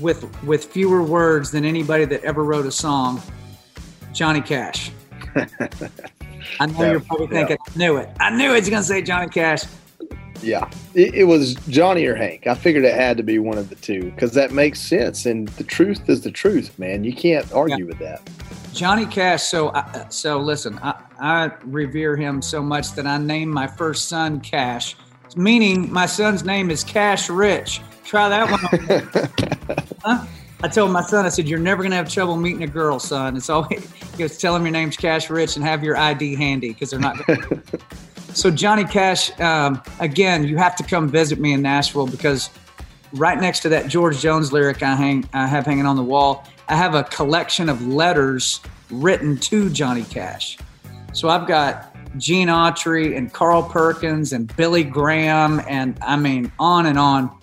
with 0.00 0.24
with 0.44 0.64
fewer 0.64 1.02
words 1.02 1.50
than 1.50 1.64
anybody 1.64 2.06
that 2.06 2.24
ever 2.24 2.44
wrote 2.44 2.66
a 2.66 2.72
song. 2.72 3.20
Johnny 4.12 4.40
Cash. 4.40 4.92
I 6.58 6.66
know 6.66 6.90
you're 6.90 7.00
probably 7.00 7.28
thinking, 7.28 7.58
yeah. 7.60 7.74
I 7.74 7.78
knew 7.78 7.96
it. 7.98 8.08
I 8.18 8.30
knew 8.30 8.54
it's 8.54 8.68
going 8.68 8.82
to 8.82 8.88
say 8.88 9.02
Johnny 9.02 9.28
Cash. 9.28 9.62
Yeah, 10.42 10.70
it, 10.94 11.14
it, 11.14 11.24
was 11.24 11.54
Johnny 11.68 12.06
or 12.06 12.14
Hank. 12.14 12.46
I 12.46 12.54
figured 12.54 12.84
it 12.84 12.94
had 12.94 13.16
to 13.18 13.22
be 13.22 13.38
one 13.38 13.58
of 13.58 13.68
the 13.68 13.74
two 13.74 14.04
because 14.04 14.32
that 14.34 14.52
makes 14.52 14.80
sense. 14.80 15.26
And 15.26 15.48
the 15.48 15.64
truth 15.64 16.08
is 16.08 16.22
the 16.22 16.30
truth, 16.30 16.78
man. 16.78 17.04
You 17.04 17.14
can't 17.14 17.50
argue 17.52 17.78
yeah. 17.78 17.84
with 17.84 17.98
that. 17.98 18.28
Johnny 18.72 19.06
Cash. 19.06 19.42
So, 19.42 19.72
I, 19.74 20.06
so 20.08 20.38
listen, 20.38 20.78
I, 20.82 20.94
I 21.18 21.52
revere 21.64 22.16
him 22.16 22.40
so 22.40 22.62
much 22.62 22.92
that 22.92 23.06
I 23.06 23.18
named 23.18 23.52
my 23.52 23.66
first 23.66 24.08
son 24.08 24.40
Cash, 24.40 24.96
meaning 25.36 25.92
my 25.92 26.06
son's 26.06 26.44
name 26.44 26.70
is 26.70 26.84
Cash 26.84 27.28
Rich. 27.28 27.82
Try 28.04 28.28
that 28.28 28.50
one. 28.50 29.78
huh? 30.04 30.26
I 30.62 30.68
told 30.68 30.90
my 30.90 31.02
son, 31.02 31.24
I 31.24 31.30
said, 31.30 31.48
"You're 31.48 31.58
never 31.58 31.82
gonna 31.82 31.96
have 31.96 32.08
trouble 32.08 32.36
meeting 32.36 32.64
a 32.64 32.66
girl, 32.66 32.98
son. 32.98 33.36
It's 33.36 33.48
always 33.48 33.88
just 34.18 34.40
tell 34.40 34.52
them 34.52 34.64
your 34.64 34.72
name's 34.72 34.96
Cash 34.96 35.30
Rich 35.30 35.56
and 35.56 35.64
have 35.64 35.82
your 35.82 35.96
ID 35.96 36.34
handy 36.34 36.68
because 36.68 36.90
they're 36.90 37.00
not." 37.00 37.16
So 38.32 38.50
Johnny 38.50 38.84
Cash, 38.84 39.38
um, 39.40 39.82
again, 39.98 40.44
you 40.44 40.56
have 40.56 40.76
to 40.76 40.84
come 40.84 41.08
visit 41.08 41.40
me 41.40 41.52
in 41.52 41.62
Nashville 41.62 42.06
because 42.06 42.50
right 43.12 43.38
next 43.40 43.60
to 43.60 43.68
that 43.70 43.88
George 43.88 44.20
Jones 44.20 44.52
lyric 44.52 44.82
I 44.82 44.94
hang, 44.94 45.28
I 45.32 45.46
have 45.46 45.66
hanging 45.66 45.86
on 45.86 45.96
the 45.96 46.02
wall, 46.02 46.46
I 46.68 46.76
have 46.76 46.94
a 46.94 47.02
collection 47.04 47.68
of 47.68 47.86
letters 47.86 48.60
written 48.90 49.36
to 49.38 49.68
Johnny 49.70 50.04
Cash. 50.04 50.58
So 51.12 51.28
I've 51.28 51.48
got 51.48 51.94
Gene 52.18 52.48
Autry 52.48 53.16
and 53.16 53.32
Carl 53.32 53.62
Perkins 53.62 54.32
and 54.32 54.54
Billy 54.56 54.84
Graham 54.84 55.60
and 55.68 55.98
I 56.00 56.16
mean 56.16 56.52
on 56.58 56.86
and 56.86 56.98
on 56.98 57.36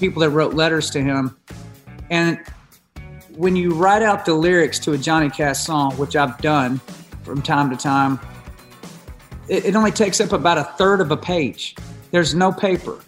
people 0.00 0.20
that 0.22 0.30
wrote 0.30 0.54
letters 0.54 0.90
to 0.90 1.00
him. 1.00 1.36
And 2.10 2.40
when 3.36 3.54
you 3.54 3.74
write 3.74 4.02
out 4.02 4.24
the 4.24 4.34
lyrics 4.34 4.78
to 4.80 4.92
a 4.92 4.98
Johnny 4.98 5.30
Cash 5.30 5.60
song, 5.60 5.92
which 5.92 6.16
I've 6.16 6.36
done 6.38 6.78
from 7.22 7.42
time 7.42 7.70
to 7.70 7.76
time, 7.76 8.18
it, 9.48 9.66
it 9.66 9.76
only 9.76 9.90
takes 9.90 10.20
up 10.20 10.32
about 10.32 10.58
a 10.58 10.64
third 10.76 11.00
of 11.00 11.10
a 11.10 11.16
page. 11.16 11.74
There's 12.10 12.34
no 12.34 12.52
paper. 12.52 12.98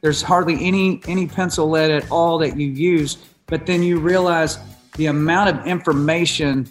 There's 0.00 0.22
hardly 0.22 0.64
any 0.64 1.00
any 1.08 1.26
pencil 1.26 1.68
lead 1.68 1.90
at 1.90 2.10
all 2.10 2.38
that 2.38 2.56
you 2.56 2.68
use. 2.68 3.18
But 3.46 3.66
then 3.66 3.82
you 3.82 3.98
realize 3.98 4.58
the 4.96 5.06
amount 5.06 5.50
of 5.50 5.66
information 5.66 6.70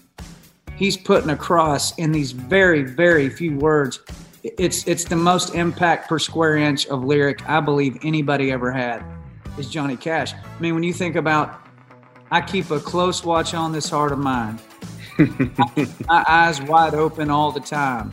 he's 0.76 0.98
putting 0.98 1.30
across 1.30 1.98
in 1.98 2.12
these 2.12 2.32
very 2.32 2.84
very 2.84 3.30
few 3.30 3.58
words. 3.58 4.00
It's 4.44 4.88
it's 4.88 5.06
the 5.06 5.16
most 5.16 5.56
impact 5.56 6.08
per 6.08 6.20
square 6.20 6.58
inch 6.58 6.88
of 6.88 7.04
lyric 7.04 7.48
I 7.50 7.60
believe 7.60 7.98
anybody 8.04 8.52
ever 8.52 8.72
had 8.72 9.04
is 9.58 9.70
Johnny 9.70 9.96
Cash. 9.98 10.34
I 10.34 10.62
mean, 10.62 10.74
when 10.74 10.84
you 10.84 10.94
think 10.94 11.16
about, 11.16 11.62
I 12.32 12.42
keep 12.42 12.72
a 12.72 12.80
close 12.80 13.24
watch 13.24 13.54
on 13.54 13.72
this 13.72 13.90
heart 13.90 14.12
of 14.12 14.20
mine. 14.20 14.60
my 15.18 16.26
eyes 16.28 16.62
wide 16.62 16.94
open 16.94 17.30
all 17.30 17.52
the 17.52 17.60
time. 17.62 18.12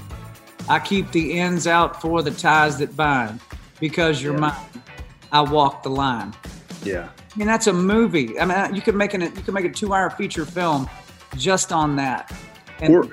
I 0.68 0.79
keep 0.79 1.11
the 1.12 1.38
ends 1.38 1.66
out 1.66 2.01
for 2.01 2.22
the 2.22 2.31
ties 2.31 2.79
that 2.79 2.96
bind. 2.96 3.40
Because 3.81 4.22
you're 4.22 4.35
yeah. 4.35 4.40
mine, 4.40 4.83
I 5.33 5.40
walk 5.40 5.83
the 5.83 5.90
line. 5.90 6.33
Yeah. 6.85 7.09
I 7.35 7.38
mean, 7.38 7.48
that's 7.48 7.66
a 7.66 7.72
movie. 7.72 8.38
I 8.38 8.44
mean, 8.44 8.75
you 8.75 8.83
could 8.83 8.94
make 8.94 9.14
an 9.14 9.22
you 9.22 9.31
could 9.31 9.55
make 9.55 9.64
a 9.64 9.70
two 9.70 9.92
hour 9.92 10.11
feature 10.11 10.44
film 10.44 10.88
just 11.37 11.72
on 11.72 11.96
that. 11.96 12.33
And 12.81 12.94
or, 12.94 13.09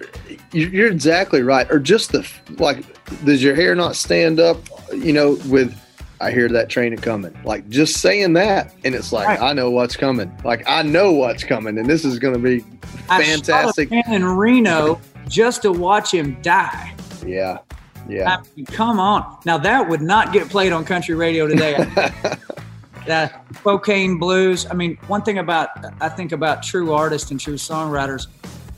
you're 0.52 0.92
exactly 0.92 1.42
right. 1.42 1.70
Or 1.72 1.80
just 1.80 2.12
the 2.12 2.30
like, 2.58 2.86
does 3.26 3.42
your 3.42 3.56
hair 3.56 3.76
not 3.76 3.96
stand 3.96 4.40
up? 4.40 4.58
You 4.94 5.14
know, 5.14 5.40
with 5.48 5.76
I 6.22 6.32
hear 6.32 6.50
that 6.50 6.70
train 6.70 6.96
coming. 6.98 7.36
Like 7.44 7.70
just 7.70 7.98
saying 7.98 8.34
that, 8.34 8.74
and 8.84 8.94
it's 8.94 9.14
like 9.14 9.28
right. 9.28 9.42
I 9.42 9.54
know 9.54 9.72
what's 9.72 9.96
coming. 9.96 10.36
Like 10.44 10.64
I 10.68 10.82
know 10.82 11.14
what's 11.14 11.44
coming, 11.44 11.78
and 11.78 11.88
this 11.88 12.04
is 12.04 12.20
going 12.20 12.34
to 12.34 12.40
be 12.40 12.60
fantastic. 13.08 13.92
I 13.92 14.04
in 14.14 14.26
Reno 14.26 15.00
just 15.28 15.62
to 15.62 15.72
watch 15.72 16.14
him 16.14 16.42
die. 16.42 16.94
Yeah, 17.26 17.60
yeah. 18.08 18.38
I 18.38 18.44
mean, 18.56 18.66
come 18.66 19.00
on, 19.00 19.38
now 19.46 19.58
that 19.58 19.88
would 19.88 20.02
not 20.02 20.34
get 20.34 20.50
played 20.50 20.72
on 20.72 20.86
country 20.86 21.16
radio 21.16 21.48
today. 21.48 21.76
that 23.06 23.46
cocaine 23.56 24.18
blues. 24.18 24.66
I 24.70 24.74
mean, 24.74 24.98
one 25.08 25.22
thing 25.22 25.40
about 25.40 25.70
I 26.02 26.10
think 26.10 26.32
about 26.32 26.64
true 26.64 26.94
artists 26.94 27.32
and 27.32 27.40
true 27.40 27.56
songwriters 27.56 28.28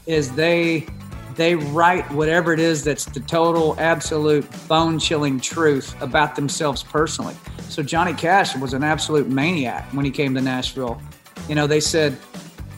is 0.06 0.32
they 0.34 0.88
they 1.36 1.56
write 1.56 2.10
whatever 2.12 2.54
it 2.54 2.60
is 2.60 2.84
that's 2.84 3.06
the 3.06 3.20
total, 3.22 3.76
absolute, 3.80 4.46
bone 4.68 5.00
chilling 5.00 5.40
truth 5.40 6.00
about 6.02 6.36
themselves 6.36 6.84
personally. 6.84 7.36
So 7.70 7.82
Johnny 7.82 8.14
Cash 8.14 8.56
was 8.58 8.74
an 8.74 8.84
absolute 8.84 9.30
maniac 9.30 9.86
when 9.94 10.04
he 10.04 10.12
came 10.12 10.34
to 10.36 10.42
Nashville. 10.42 11.02
You 11.48 11.56
know, 11.56 11.68
they 11.68 11.80
said 11.80 12.18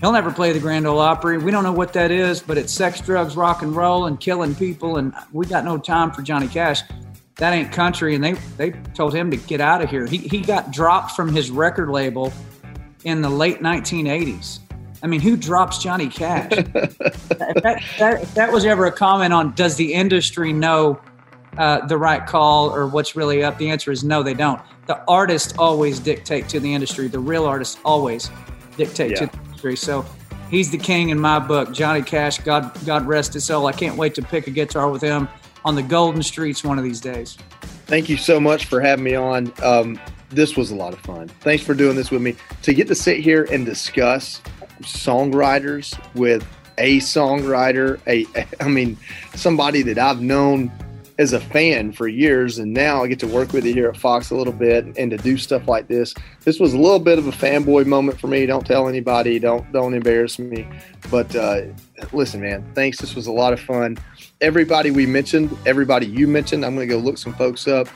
he'll 0.04 0.12
never 0.12 0.34
play 0.34 0.52
the 0.52 0.60
Grand 0.60 0.86
Ole 0.86 1.00
Opry. 1.00 1.38
We 1.38 1.50
don't 1.50 1.64
know 1.64 1.72
what 1.72 1.94
that 1.94 2.12
is, 2.12 2.42
but 2.42 2.58
it's 2.58 2.74
sex, 2.74 3.00
drugs, 3.00 3.38
rock 3.38 3.62
and 3.62 3.74
roll, 3.74 4.06
and 4.08 4.20
killing 4.20 4.54
people, 4.54 4.98
and 4.98 5.14
we 5.32 5.46
got 5.46 5.64
no 5.64 5.78
time 5.78 6.12
for 6.12 6.22
Johnny 6.22 6.50
Cash. 6.50 6.82
That 7.38 7.54
ain't 7.54 7.72
country, 7.72 8.14
and 8.14 8.22
they 8.22 8.34
they 8.58 8.72
told 8.94 9.16
him 9.16 9.32
to 9.32 9.38
get 9.38 9.62
out 9.62 9.82
of 9.82 9.90
here. 9.90 10.06
He 10.06 10.18
he 10.18 10.42
got 10.42 10.72
dropped 10.72 11.16
from 11.16 11.34
his 11.34 11.50
record 11.50 11.90
label 11.90 12.34
in 13.06 13.22
the 13.22 13.30
late 13.30 13.62
1980s. 13.62 14.60
I 15.02 15.08
mean, 15.08 15.22
who 15.22 15.38
drops 15.38 15.82
Johnny 15.82 16.10
Cash? 16.10 16.52
if, 16.58 16.98
that, 16.98 17.84
that, 17.98 18.22
if 18.22 18.34
that 18.36 18.52
was 18.52 18.66
ever 18.66 18.86
a 18.86 18.92
comment 18.92 19.34
on 19.34 19.54
does 19.54 19.76
the 19.78 19.94
industry 19.94 20.54
know 20.54 21.00
uh, 21.58 21.86
the 21.88 21.98
right 21.98 22.26
call 22.26 22.74
or 22.74 22.88
what's 22.88 23.16
really 23.16 23.44
up, 23.44 23.58
the 23.58 23.70
answer 23.70 23.92
is 23.92 24.04
no, 24.04 24.22
they 24.22 24.34
don't. 24.34 24.62
The 24.86 25.02
artists 25.08 25.54
always 25.58 26.00
dictate 26.00 26.50
to 26.50 26.60
the 26.60 26.74
industry. 26.74 27.08
The 27.08 27.20
real 27.20 27.46
artists 27.46 27.80
always 27.84 28.30
dictate 28.78 29.12
yeah. 29.12 29.28
to 29.28 29.43
So 29.72 30.06
he's 30.50 30.70
the 30.70 30.78
king 30.78 31.10
in 31.10 31.20
my 31.20 31.40
book. 31.40 31.72
Johnny 31.72 32.02
Cash, 32.02 32.40
God, 32.40 32.72
God 32.86 33.08
rest 33.08 33.34
his 33.34 33.46
soul. 33.46 33.66
I 33.66 33.72
can't 33.72 33.98
wait 33.98 34.14
to 34.16 34.22
pick 34.22 34.48
a 34.48 34.52
guitar 34.52 34.90
with 34.90 35.02
him 35.02 35.28
on 35.64 35.76
the 35.76 35.84
golden 35.84 36.22
streets 36.22 36.64
one 36.64 36.78
of 36.78 36.84
these 36.84 37.00
days. 37.00 37.38
Thank 37.86 38.10
you 38.10 38.18
so 38.18 38.40
much 38.40 38.66
for 38.66 38.82
having 38.82 39.06
me 39.06 39.16
on. 39.16 39.54
Um, 39.64 40.00
this 40.30 40.58
was 40.58 40.72
a 40.72 40.76
lot 40.76 40.94
of 40.94 41.00
fun. 41.00 41.30
Thanks 41.42 41.64
for 41.64 41.74
doing 41.74 41.96
this 41.96 42.12
with 42.12 42.22
me. 42.22 42.36
To 42.64 42.74
get 42.74 42.88
to 42.90 42.96
sit 42.96 43.20
here 43.20 43.48
and 43.52 43.66
discuss 43.66 44.42
songwriters 44.82 45.98
with 46.16 46.46
a 46.78 46.98
songwriter, 47.00 48.00
a 48.08 48.26
I 48.64 48.68
mean, 48.68 48.98
somebody 49.36 49.82
that 49.84 49.98
I've 49.98 50.22
known 50.22 50.72
as 51.20 51.34
a 51.34 51.40
fan 51.40 51.92
for 51.92 52.08
years, 52.08 52.58
and 52.58 52.74
now 52.74 53.04
I 53.04 53.08
get 53.08 53.20
to 53.20 53.28
work 53.28 53.54
with 53.54 53.66
you 53.66 53.74
here 53.74 53.90
at 53.90 53.98
Fox 53.98 54.32
a 54.32 54.36
little 54.36 54.54
bit 54.54 54.86
and 54.98 55.12
to 55.12 55.18
do 55.18 55.38
stuff 55.38 55.68
like 55.68 55.88
this. 55.88 56.14
This 56.44 56.60
was 56.60 56.74
a 56.74 56.78
little 56.78 57.00
bit 57.00 57.20
of 57.20 57.28
a 57.28 57.32
fanboy 57.32 57.86
moment 57.86 58.20
for 58.20 58.28
me. 58.28 58.46
Don't 58.46 58.66
tell 58.66 58.88
anybody. 58.88 59.40
Don't 59.40 59.72
don't 59.72 59.94
embarrass 59.94 60.40
me. 60.40 60.68
But 61.12 61.36
uh, 61.36 61.64
listen, 62.12 62.42
man, 62.42 62.66
thanks. 62.74 63.00
This 63.00 63.16
was 63.16 63.28
a 63.28 63.32
lot 63.32 63.54
of 63.54 63.60
fun. 63.60 63.98
Everybody 64.42 64.92
we 64.92 65.06
mentioned, 65.06 65.56
everybody 65.66 66.08
you 66.08 66.28
mentioned, 66.28 66.66
I'm 66.66 66.76
going 66.76 66.88
to 66.88 66.94
go 66.94 67.00
look 67.00 67.18
some 67.18 67.34
folks 67.34 67.68
up. 67.68 67.88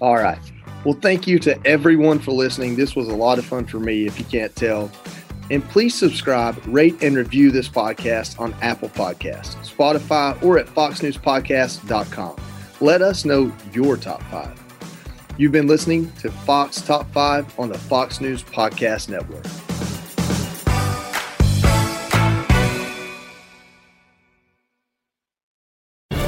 All 0.00 0.16
right. 0.16 0.38
Well, 0.84 0.98
thank 1.02 1.26
you 1.26 1.40
to 1.40 1.58
everyone 1.66 2.20
for 2.20 2.30
listening. 2.30 2.76
This 2.76 2.94
was 2.94 3.08
a 3.08 3.14
lot 3.14 3.38
of 3.38 3.44
fun 3.44 3.66
for 3.66 3.80
me, 3.80 4.06
if 4.06 4.18
you 4.20 4.24
can't 4.24 4.54
tell. 4.54 4.90
And 5.50 5.62
please 5.68 5.94
subscribe, 5.94 6.60
rate, 6.66 7.02
and 7.02 7.16
review 7.16 7.50
this 7.50 7.68
podcast 7.68 8.40
on 8.40 8.54
Apple 8.62 8.88
Podcasts, 8.88 9.54
Spotify, 9.68 10.42
or 10.42 10.58
at 10.58 10.66
foxnewspodcast.com. 10.66 12.36
Let 12.80 13.02
us 13.02 13.24
know 13.24 13.52
your 13.72 13.96
top 13.96 14.22
five. 14.24 14.60
You've 15.38 15.52
been 15.52 15.66
listening 15.66 16.10
to 16.12 16.30
Fox 16.30 16.80
Top 16.80 17.10
5 17.12 17.58
on 17.58 17.68
the 17.68 17.78
Fox 17.78 18.20
News 18.20 18.42
Podcast 18.42 19.08
Network. 19.08 19.44